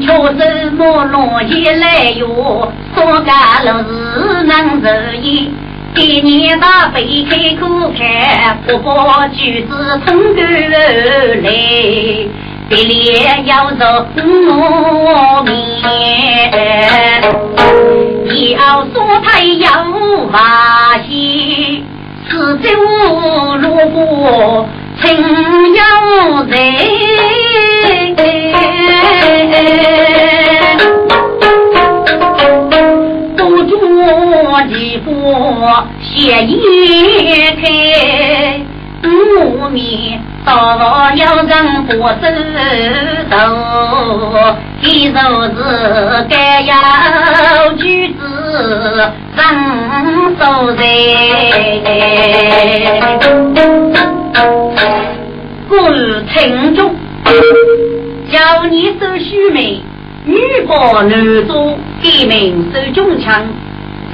[0.00, 0.06] 确
[0.36, 2.72] 实没落一来哟。
[2.94, 4.86] 说干了是能如
[5.22, 5.52] 意，
[5.94, 7.66] 给你打背开口
[7.96, 10.42] 看，不把句子通过
[11.42, 11.46] 来，
[12.68, 17.22] 别脸要着我面，
[18.56, 21.84] 要说他有把戏，
[22.28, 22.68] 四周
[23.58, 24.68] 路过
[25.00, 25.06] 情
[25.74, 25.80] 有
[26.46, 26.54] 人。
[34.70, 35.08] 一波
[36.02, 36.52] 血一
[37.56, 38.60] 开，
[39.02, 39.08] 我
[39.70, 40.50] 面到
[41.14, 42.02] 要人不手
[43.30, 43.36] 头，
[44.82, 45.16] 一手
[45.54, 45.56] 是
[46.28, 48.20] 该要举子
[49.36, 49.38] 人
[50.38, 50.42] 手
[50.76, 50.80] 在。
[55.68, 55.76] 故
[56.32, 56.94] 城中
[58.30, 59.80] 叫你收须眉，
[60.24, 63.46] 女保男做，改名收中枪。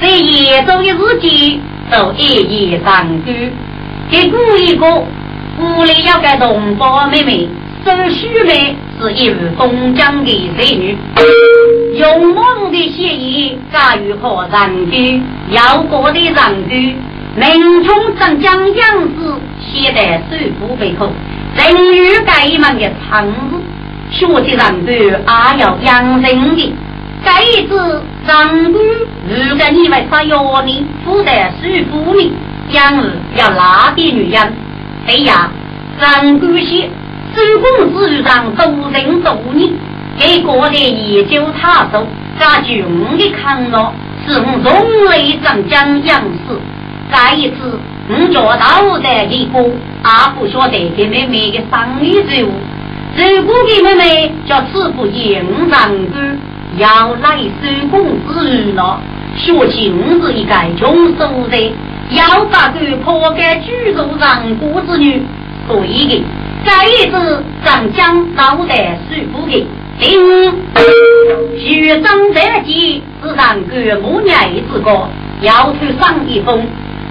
[0.01, 3.51] 在严州的日记都一一上句，
[4.09, 7.47] 给故一个屋里要个同胞妹妹，
[7.85, 10.97] 收须眉是一位东江的才女，
[11.97, 16.97] 勇猛的协议驾驭好人句，要过的人句，
[17.37, 21.11] 名从镇江样子写在手部背后，
[21.53, 23.61] 人与该门的长子，
[24.09, 25.17] 学的人句也
[25.59, 26.73] 要养人的。
[27.25, 28.85] 这一次长官
[29.27, 31.29] 如果你为啥要你负责
[31.61, 32.31] 守护你，
[32.71, 34.53] 将是要哪点女人？
[35.05, 35.51] 对呀，
[35.99, 36.89] 长官些
[37.35, 39.73] 守公之上多人多你，
[40.17, 42.07] 给国的研究他说，
[42.39, 42.85] 加军
[43.17, 43.91] 的抗劳，
[44.25, 46.55] 是我荣雷长江样式。
[47.11, 47.79] 这一次
[48.09, 49.59] 我叫到的一个
[50.03, 52.51] 阿不晓得给妹妹的生意任务，
[53.15, 56.37] 如果给妹妹叫师傅应长官。
[56.77, 58.99] 要来收工之日了，
[59.37, 61.71] 说今日一个穷所在，
[62.09, 65.21] 要把个破盖居住上国之女，
[65.69, 66.23] 所以的，
[66.65, 69.65] 这一次长江脑袋舒服的，
[69.97, 70.53] 丁
[71.57, 74.37] 徐章在即是上官母娘
[74.69, 75.07] 之歌，
[75.39, 76.61] 要求上一封，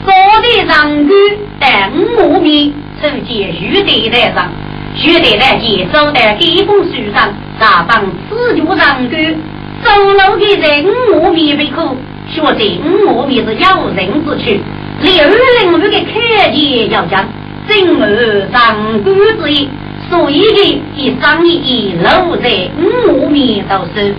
[0.04, 1.10] 高的上官
[1.58, 4.50] 在五面出见徐德台上，
[4.94, 9.34] 徐德台接收的这封书上，大放此就上官
[9.82, 10.84] 收楼的人
[11.14, 11.96] 五面为苦，
[12.28, 14.60] 学这五面是要人之处。
[15.00, 17.26] 六人五的看见要讲，
[17.66, 19.68] 正而上官之意，
[20.14, 24.14] 所以的一商议一路在五面都是。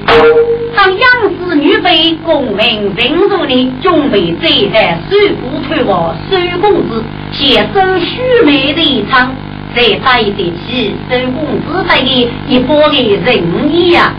[0.75, 9.33] 当杨氏女辈功名人如的准备再在首富推我收公子，携手许美的一场，
[9.73, 14.13] 再带得起收公子带的一波的仁义呀！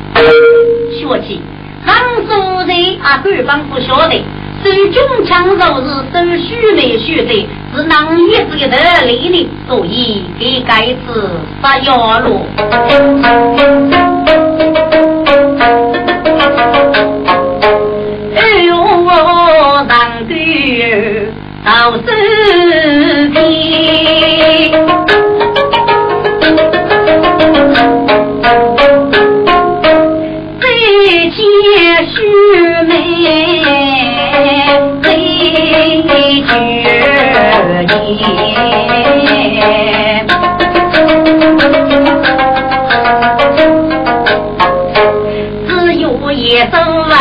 [0.98, 1.42] 说起
[1.84, 1.94] 当
[2.26, 4.16] 初人啊，对方不晓得。
[4.62, 8.76] 手中枪手是手虚没虚的，只能一子的
[9.06, 11.30] 力的，所以给该子
[11.62, 12.26] 杀药了。
[18.34, 20.30] 哎呦，我当的
[21.64, 22.02] 到手
[23.32, 24.05] 边。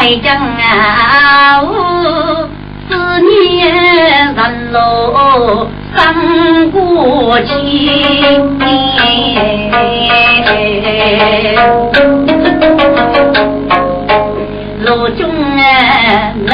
[0.06, 1.62] 为将啊，
[2.88, 3.74] 思念
[4.36, 4.78] 人路
[5.96, 7.50] 三过情，
[14.86, 15.28] 路中
[15.58, 15.64] 啊，
[16.46, 16.54] 农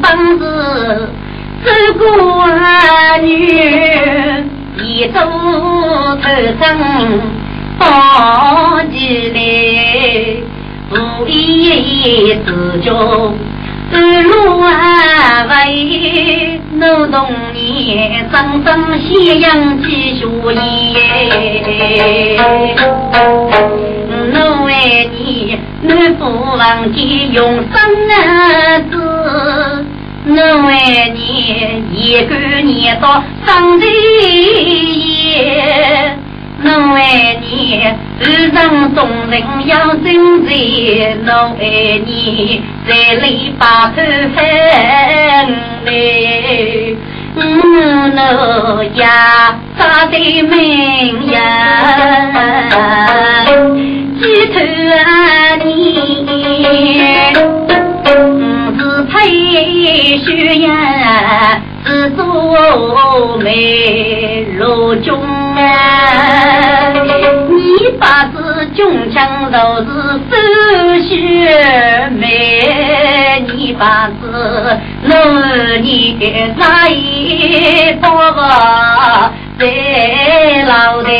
[0.00, 1.12] 帮子
[1.62, 2.02] 走过
[3.20, 3.28] 女，
[4.82, 6.24] 一走头
[6.58, 6.64] 上
[7.78, 7.84] 抱
[8.94, 8.96] 起
[9.34, 9.38] 来。
[10.90, 12.90] 无意自觉，
[13.92, 20.24] 半路啊为劳动年，生生夕阳几许
[20.54, 20.56] 夜。
[24.30, 24.34] 我
[24.64, 26.22] 为你，我不
[26.56, 27.62] 忘记用生
[28.90, 28.92] 子，
[30.26, 30.32] 我
[30.66, 30.68] 为
[31.14, 36.16] 你，一个年到上的夜。
[36.60, 37.84] 我爱你，
[38.20, 40.04] 世上众人要珍
[40.48, 41.06] 惜。
[41.24, 41.62] 我爱
[42.04, 42.90] 你，在
[43.20, 43.62] 篱笆
[43.94, 43.96] 头
[44.34, 44.36] 恨
[45.86, 45.88] 你。
[47.36, 47.40] 我
[48.96, 49.06] 呀，
[49.78, 51.36] 杀的命呀，
[54.20, 54.56] 记头
[55.64, 55.68] 你，
[59.18, 61.60] 配血呀。
[61.84, 65.18] 自做美如中
[65.56, 66.92] 啊，
[67.48, 69.86] 你把子中枪都是
[70.28, 70.32] 手
[71.02, 71.10] 血
[72.10, 74.22] 美，你把子
[75.04, 75.14] 老
[75.80, 76.16] 你
[76.56, 79.64] 哪一把把在
[80.66, 81.10] 老的，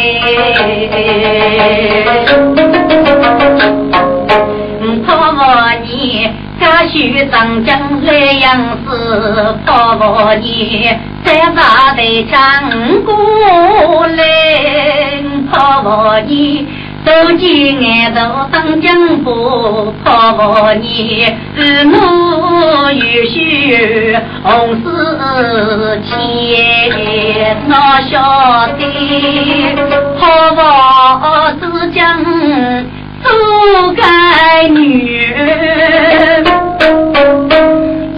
[5.07, 5.88] 怕我你。
[6.61, 10.91] 家许长江来阳子，泡泡你
[11.25, 12.69] 在大队长
[13.05, 14.25] 过来，
[15.53, 16.67] 泡泡你
[17.05, 28.83] 走进俺头当江府，泡泡你日暮雨雪红丝牵，哪晓得
[30.19, 32.19] 泡泡只将。
[33.71, 35.29] 不该女，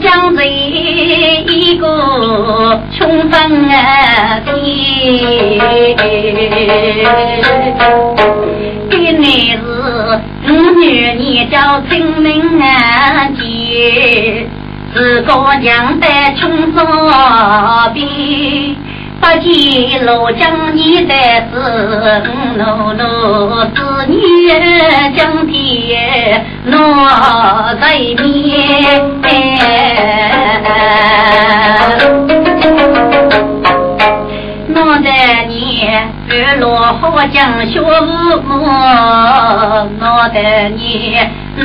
[0.01, 4.55] 将这一个穷分啊天，
[8.89, 9.61] 给你是
[10.49, 14.47] 五女你叫清明啊节，
[14.95, 18.07] 是个娘在穷山边。
[19.21, 19.51] 不见
[20.07, 21.13] 庐江你的
[21.53, 21.55] 是
[22.57, 22.61] 奴
[22.95, 23.01] 奴
[23.75, 24.17] 子女
[25.15, 26.75] 江天落
[27.81, 28.19] 在面，
[34.75, 35.45] 我在
[36.33, 38.65] 你日落好江学无母，
[40.01, 40.39] 我的
[40.77, 41.19] 你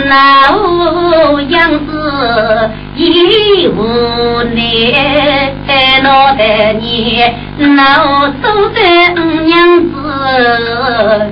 [0.07, 5.53] 那无样子一无奈，
[6.03, 7.23] 我的你。
[7.59, 9.93] 老守在五娘子，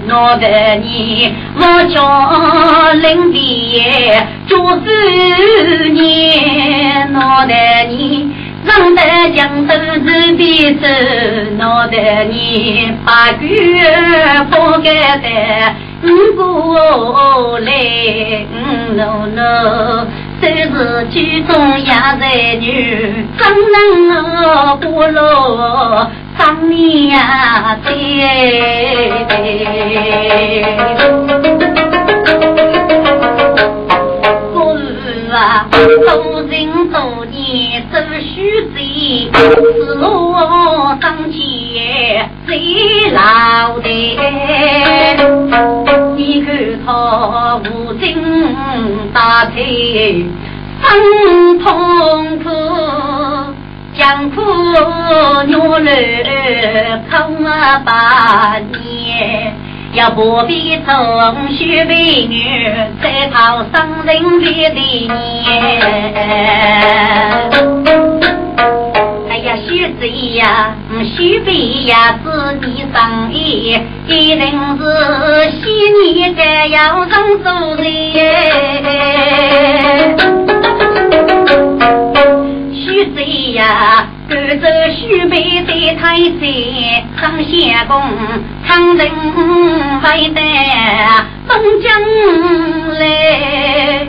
[0.08, 1.98] 我的你，我叫
[2.94, 4.14] 林地
[4.48, 4.86] 做主
[5.92, 7.54] 年，我的
[7.90, 8.32] 你，
[8.66, 9.02] 让得
[9.36, 10.82] 江头是彼此，
[11.58, 13.46] 闹得你把酒
[14.50, 15.28] 不该的，
[16.36, 17.72] 过来
[18.96, 20.08] ，no no，
[20.42, 23.42] 都是剧中压在女，怎
[23.72, 27.20] 能不落上面
[35.72, 39.38] 多人多年走虚贼，是
[40.00, 41.38] 我生前
[42.46, 42.50] 最
[43.12, 43.88] 老的。
[46.16, 46.50] 你看
[46.86, 46.88] 他
[47.58, 48.02] 无精
[49.14, 49.52] 打采，
[50.82, 52.46] 生痛苦，
[53.96, 54.42] 艰苦
[55.48, 55.90] 努力
[57.10, 59.56] 苦啊八年。
[59.94, 62.44] 要不必从许美女，
[63.00, 65.12] 再讨生人别的年。
[69.30, 70.74] 哎呀，许子呀，
[71.16, 74.42] 许悲呀，自己生意，一定
[74.78, 74.82] 是
[75.62, 75.62] 喜
[76.02, 77.86] 你该要当主人。
[82.74, 83.24] 许子
[83.54, 84.08] 呀。
[84.34, 84.66] 赶走
[84.96, 86.42] 许备在太山
[87.22, 88.02] 上仙宫，
[88.66, 89.08] 长城
[90.02, 90.42] 外的
[91.48, 91.86] 东江
[92.98, 94.08] 来。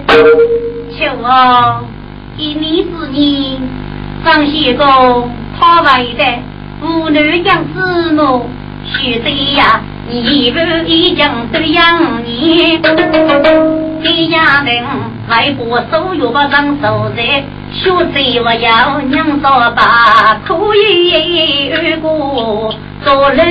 [0.97, 1.27] 求我
[2.39, 3.61] 一年之年
[4.25, 6.25] 上仙宫，他外的
[6.81, 8.49] 无奈将子母，
[8.87, 12.79] 许贼呀，你不一将都养你，
[14.03, 14.85] 这样人
[15.29, 17.43] 外婆手又不让手在。
[17.73, 22.07] 学子我要娘说吧，可以二哥
[23.03, 23.43] 做老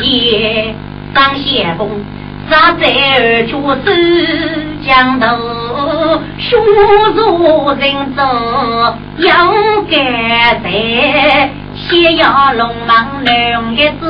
[0.00, 0.74] 爹
[1.12, 1.88] 当先锋，
[2.48, 3.86] 杀在二处是
[4.86, 5.26] 江头，
[6.38, 6.56] 学
[7.16, 8.22] 做人做
[9.18, 14.02] 要干在，先要龙王两个字，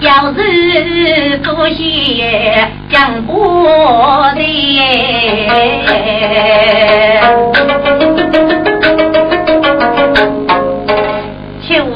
[0.00, 3.34] 要是不写讲不
[4.34, 4.42] 的。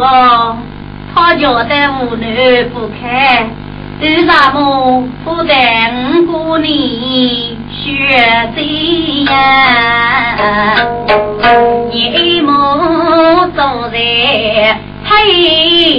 [0.04, 0.56] 哦，
[1.14, 3.46] 他家的无女不开，
[4.02, 6.68] 为啥么不在五过年
[7.70, 8.60] 学这
[9.32, 10.76] 呀？
[11.92, 13.96] 你么走在
[15.04, 15.91] 嘿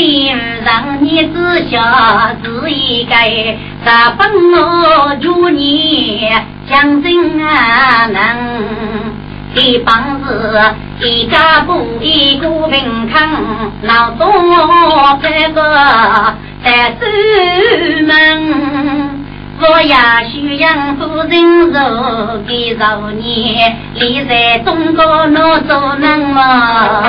[0.00, 0.34] 土地
[0.64, 1.36] 让你知
[1.70, 1.78] 晓
[2.42, 3.54] 是一个日
[4.16, 4.20] 本
[4.50, 8.16] 我九年将军啊能，
[9.54, 10.58] 给帮子
[11.00, 13.28] 一家不一个平康，
[13.82, 14.26] 老多
[15.20, 15.60] 这个
[16.64, 17.04] 在出
[18.06, 19.20] 门。
[19.60, 27.02] 我呀，徐阳夫人肉给肉年，立在中国老做人嘛。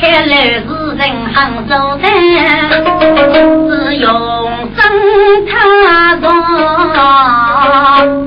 [0.00, 0.66] 看来是
[0.96, 1.00] 人
[1.34, 1.36] 很
[1.68, 1.72] 周
[2.02, 2.04] 正，
[3.70, 4.08] 是用
[4.76, 4.78] 生
[5.46, 5.52] 他
[6.16, 6.24] 做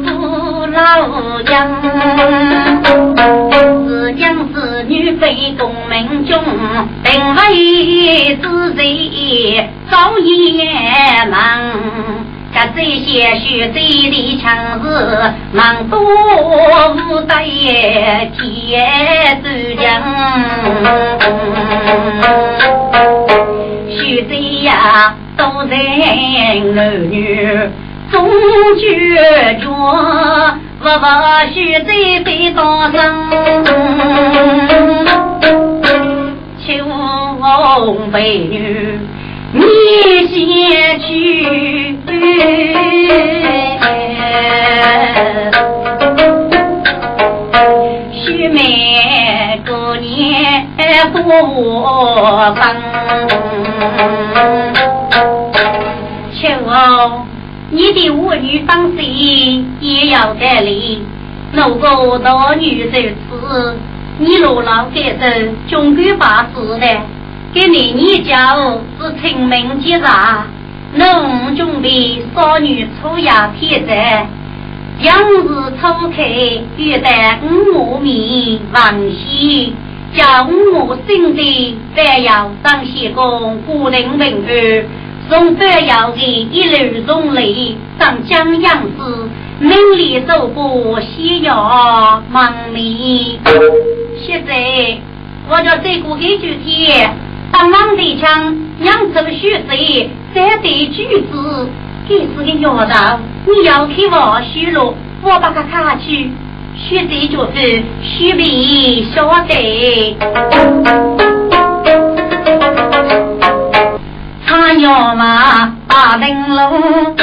[0.06, 1.52] 父老将
[1.82, 1.88] 子
[4.12, 4.24] 女。
[5.20, 6.32] 非功名中，
[7.04, 12.33] 定为自己造业忙。
[12.76, 14.88] 这些学贼的枪子，
[15.52, 17.34] 忙多无得
[18.38, 18.42] 铁
[19.44, 19.84] 子将。
[23.90, 25.76] 学贼呀，都在
[26.74, 27.70] 男女
[28.12, 28.30] 中
[28.80, 29.66] 决绝。
[30.80, 33.32] 不把学贼被当生，
[36.60, 39.00] 求红美女
[39.56, 39.62] 你
[40.28, 41.96] 先去，
[48.12, 50.66] 许妹过年
[51.12, 51.22] 过
[52.56, 52.62] 帮，
[56.34, 56.42] 求。
[57.70, 61.06] 你的儿女放心，也要得力。
[61.52, 63.78] 如果大女如此，
[64.18, 66.88] 你若老改正，终归把事的。
[67.54, 68.56] 给你你家
[69.00, 70.04] 是清明节日，
[70.96, 74.28] 侬准备少女出衙天灾，
[75.00, 75.48] 杨氏
[75.80, 76.24] 初开，
[76.78, 79.72] 欲待五米王喜，
[80.16, 84.86] 叫五兄弟再要张西公固定平安，
[85.30, 89.30] 送三要的一路送礼，上江杨氏
[89.60, 93.40] 名利受过西药忙里。
[94.26, 94.98] 现在
[95.48, 97.16] 我就再过几天，
[97.54, 101.70] 当王的枪，扬州血水，三对举子。
[102.10, 106.32] 这是个药道，你要去我虚了，我把它卡去。
[106.76, 110.18] 学这就是虚名晓得。
[114.48, 117.16] 他要嘛大灯笼，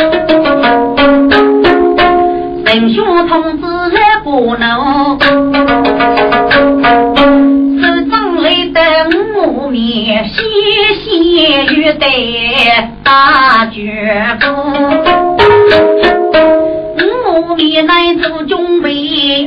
[2.64, 5.18] 仁兄同志来过路，
[9.70, 10.38] 你，细
[11.00, 11.06] 细
[11.74, 12.04] 欲得。
[13.04, 13.80] 大绝
[14.40, 14.46] 步，
[17.26, 19.46] 我面来做准备，一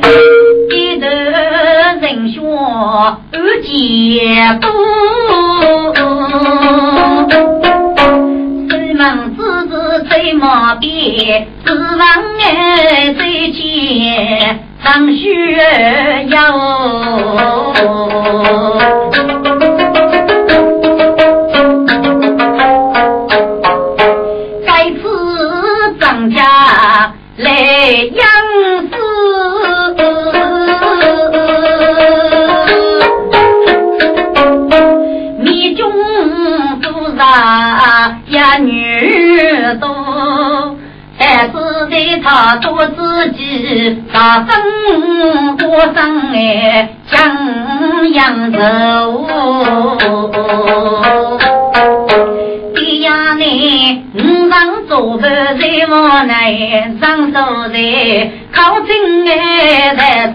[1.00, 1.06] 头
[2.00, 3.16] 人血二
[3.62, 3.72] 结
[4.60, 4.66] 步，
[8.70, 9.02] 西门
[9.36, 9.72] 子子
[10.10, 12.00] 在马边，指望
[12.40, 13.20] 俺在
[13.52, 15.24] 前上学
[16.28, 16.34] 哟。
[43.32, 47.12] 己大生过生哎，江
[48.12, 48.58] 扬州。
[53.00, 57.34] 呀，你五常做伴在我内，上手
[57.68, 57.76] 在
[58.50, 60.32] 靠近爱才是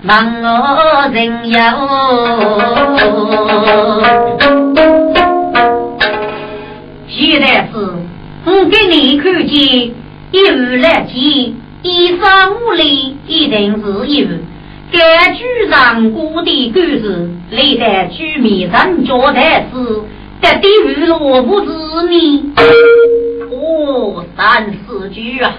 [0.00, 1.56] 忙我人哟。
[7.08, 7.76] 现在是
[8.46, 9.52] 我给你看见，
[10.32, 14.28] 一日来见，一三五里一定是有。
[14.92, 20.02] 该居上过的故事，历代居民人交代是。
[20.42, 21.68] 这地狱落不知
[22.08, 22.50] 你，
[23.50, 25.54] 哦，三四句啊，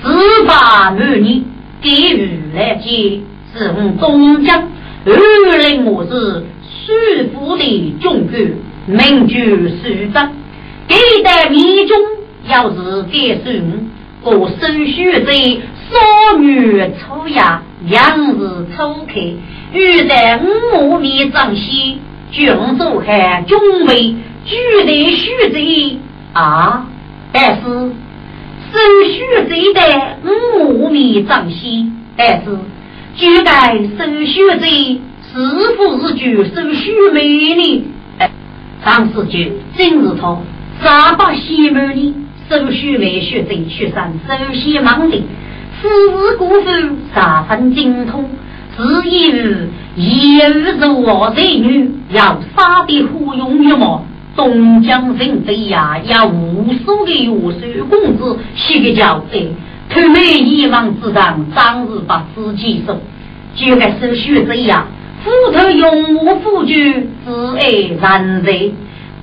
[0.00, 1.42] 十八男女
[1.82, 3.20] 给予来接，
[3.52, 4.68] 是我东江
[5.04, 6.44] 二令我是
[6.86, 6.92] 舒
[7.34, 8.52] 服的中官，
[8.86, 10.32] 名居书章，
[10.86, 10.94] 给
[11.24, 11.98] 的民众
[12.48, 13.90] 要是给送，
[14.24, 15.32] 我手续在
[15.90, 19.20] 少女初呀，两日初开，
[19.72, 20.40] 欲在
[20.72, 21.98] 五面张西。
[22.30, 22.48] 君
[22.78, 24.14] 走汉军威，
[24.46, 24.56] 举
[24.86, 25.98] 得虚贼
[26.32, 26.86] 啊！
[27.30, 32.58] 但是收虚贼的五米张西，但是
[33.16, 35.00] 举该收虚贼
[35.30, 37.84] 是否是举收虚美呢？
[38.82, 40.38] 张世军今日他
[40.82, 42.14] 咋把西门呢？
[42.52, 45.24] 收虚美学贼去上首先忙的，
[45.80, 48.28] 此事过后十分精通。
[48.76, 54.04] 是因一日是我的女，要杀的虎勇勇猛，
[54.36, 59.38] 东江人贼呀，要无数的岳水公子写个交代，
[59.88, 63.00] 他们一往之上，当日把自己收，
[63.54, 64.86] 就该收血贼呀，
[65.24, 68.74] 斧头勇武夫君，自爱人贼，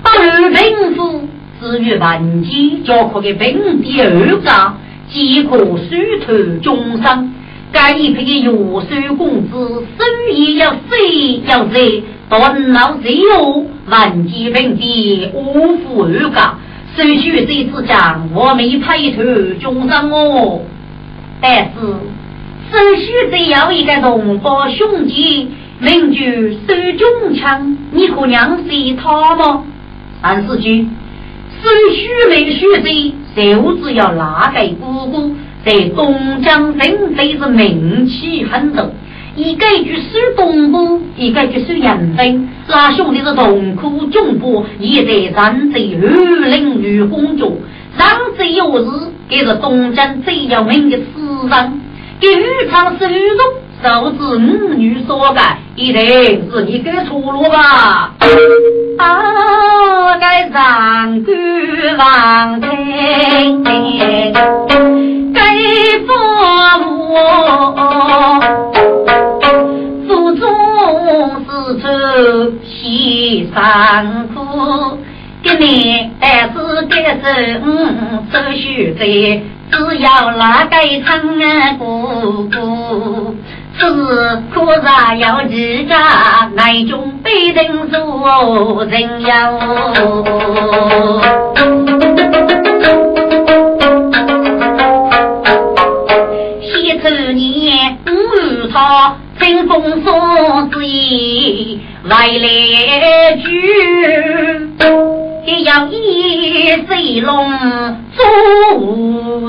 [0.02, 1.28] 不如贫富，
[1.60, 4.74] 至于万计，就可给平地二家，
[5.08, 6.32] 即可虚头
[6.62, 7.32] 终生。
[7.72, 16.54] 该一批的右手公子，生意要谁要谁，断脑谁有万计平地无负二家，
[16.96, 19.22] 手续谁之将，我没配头
[19.60, 20.62] 终生哦。
[21.40, 21.80] 但是
[22.72, 29.62] 手续只要一个同胞兄弟，名句手中枪，你可娘是他吗？
[30.22, 30.88] 三四句，
[31.62, 32.66] 手续没续
[33.34, 35.36] 谁，就只要那个姑姑。
[35.64, 38.86] 在东江人非是名气很大，
[39.36, 42.48] 一个就守东部，一个就守延边。
[42.66, 47.58] 那兄弟是同苦中部，也在山贼二零女工作。
[47.98, 48.06] 上
[48.38, 48.88] 贼有日，
[49.28, 51.80] 给是东江最要命的死人。
[52.18, 53.12] 给豫场收入，
[53.82, 58.14] 受之五女所改，一定是一个出路吧？
[58.98, 63.62] 啊，该上官王听。
[65.32, 65.40] 给
[66.06, 66.12] 父
[66.82, 66.84] 母，
[70.06, 70.42] 祖宗
[71.46, 71.86] 四处
[72.64, 74.98] 喜上苦，
[75.42, 76.54] 给你但是
[76.86, 79.04] 给是嗯，手续在
[79.72, 81.08] 只要那个唱
[81.78, 82.50] 姑
[83.80, 89.58] 姑，是可啥要记家，内中必定做人妖。
[96.60, 103.48] 西头年五他清风送子意来来句。
[105.46, 107.50] 也要一水龙
[108.14, 108.24] 做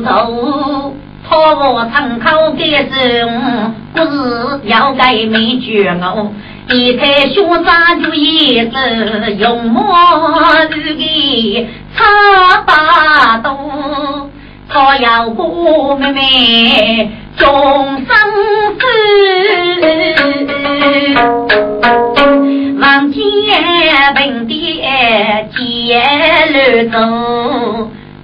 [0.02, 0.96] 头，
[1.28, 6.32] 托我参考给生，不是要改没绝我。
[6.70, 9.84] 一台学渣就一直用墨
[10.70, 13.58] 绿的擦把刀，
[14.70, 18.08] 他要过妹妹终生
[18.80, 18.82] 死。
[22.80, 23.22] 望见
[24.16, 24.82] 平地
[25.56, 26.02] 接
[26.54, 26.58] 路
[26.90, 26.98] 走，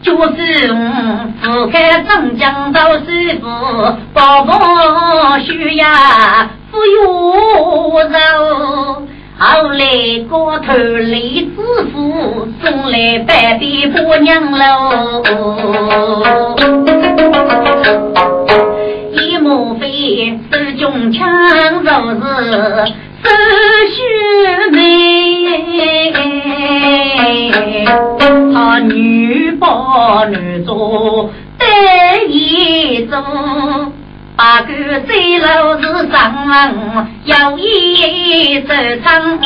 [0.02, 0.78] 就是我
[1.41, 3.45] 覆盖长江到师傅，
[4.14, 5.86] 宝宝需要
[6.72, 7.02] 扶摇
[8.10, 8.16] 走。
[9.39, 9.86] 后来
[10.28, 15.24] 过头李知府送来百倍婆娘喽，
[19.12, 21.30] 一莫非手中枪
[21.84, 22.16] 就是
[23.24, 23.30] 手
[23.89, 23.98] 续
[24.72, 24.78] 美，
[28.80, 31.66] 女抱女做得
[32.28, 33.93] 一种。
[34.36, 34.68] 八个
[35.08, 38.68] 水楼是上，有一手
[39.03, 39.39] 长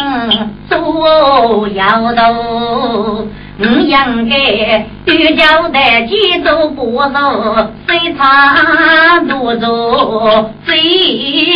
[0.68, 3.28] 做摇头。
[3.58, 3.90] 我应
[4.28, 10.78] 该有交代，几走不走，谁差多走最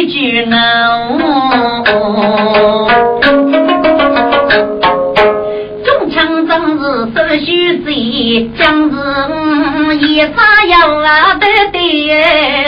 [0.05, 0.51] 句中
[1.81, 1.83] 枪
[7.15, 8.95] 正是手续贼，将士
[9.99, 11.77] 一杀要啊得得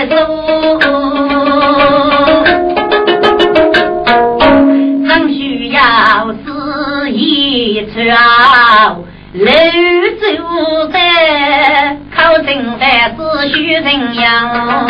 [0.09, 0.15] 手，
[5.05, 5.81] 正需要
[6.31, 9.03] 是一条。
[9.33, 9.43] 楼
[10.17, 10.23] 主
[10.93, 12.47] 在考证
[12.79, 14.87] 在只许人样，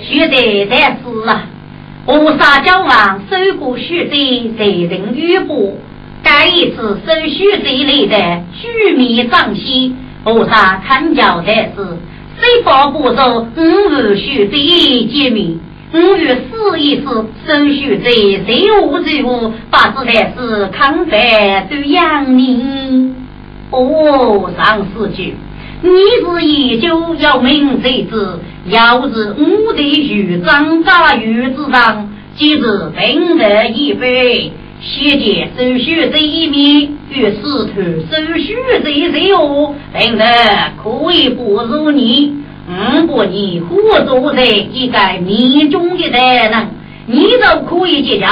[0.00, 0.34] 许在
[0.68, 1.42] 在是啊，
[2.04, 4.10] 我撒娇王收过许在
[4.58, 5.78] 在人玉波，
[6.38, 8.16] 该一次收许在里的
[8.62, 11.82] 居民张西，我撒看交代是，
[12.38, 13.60] 谁发不走五
[13.90, 14.56] 万许在
[15.12, 15.58] 见面。
[15.92, 17.06] 五月四一次，
[17.44, 18.10] 手续在
[18.46, 23.16] 谁无谁无，八字才是康繁都养你。
[23.72, 25.34] 哦，上四句，
[25.82, 40.24] 你是依旧要明这子，要是我的豫章大狱之上，即是分得一杯，先见手续这一面，与司徒手续这一手，分得
[40.82, 42.34] 可以不如你。
[42.96, 46.68] 如果你活做在一个民中的大人，
[47.06, 48.28] 你都可以接见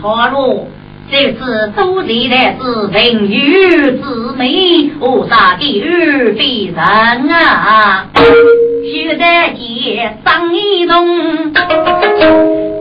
[0.00, 0.68] 他了。
[1.10, 8.06] 这次收集的是人鱼之美，何啥地狱非人啊？
[8.84, 9.24] 须得
[9.58, 11.52] 接上一动，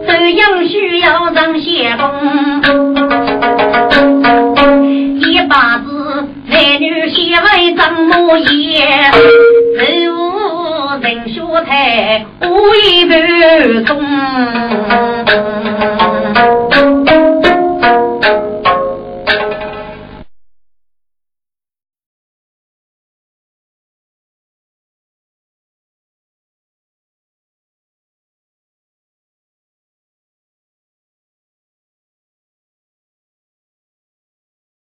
[0.06, 3.09] 这样需要人先锋，
[5.22, 5.88] 一把子
[6.48, 8.50] 男女先来张模样，
[11.02, 13.90] 人说太无一半中。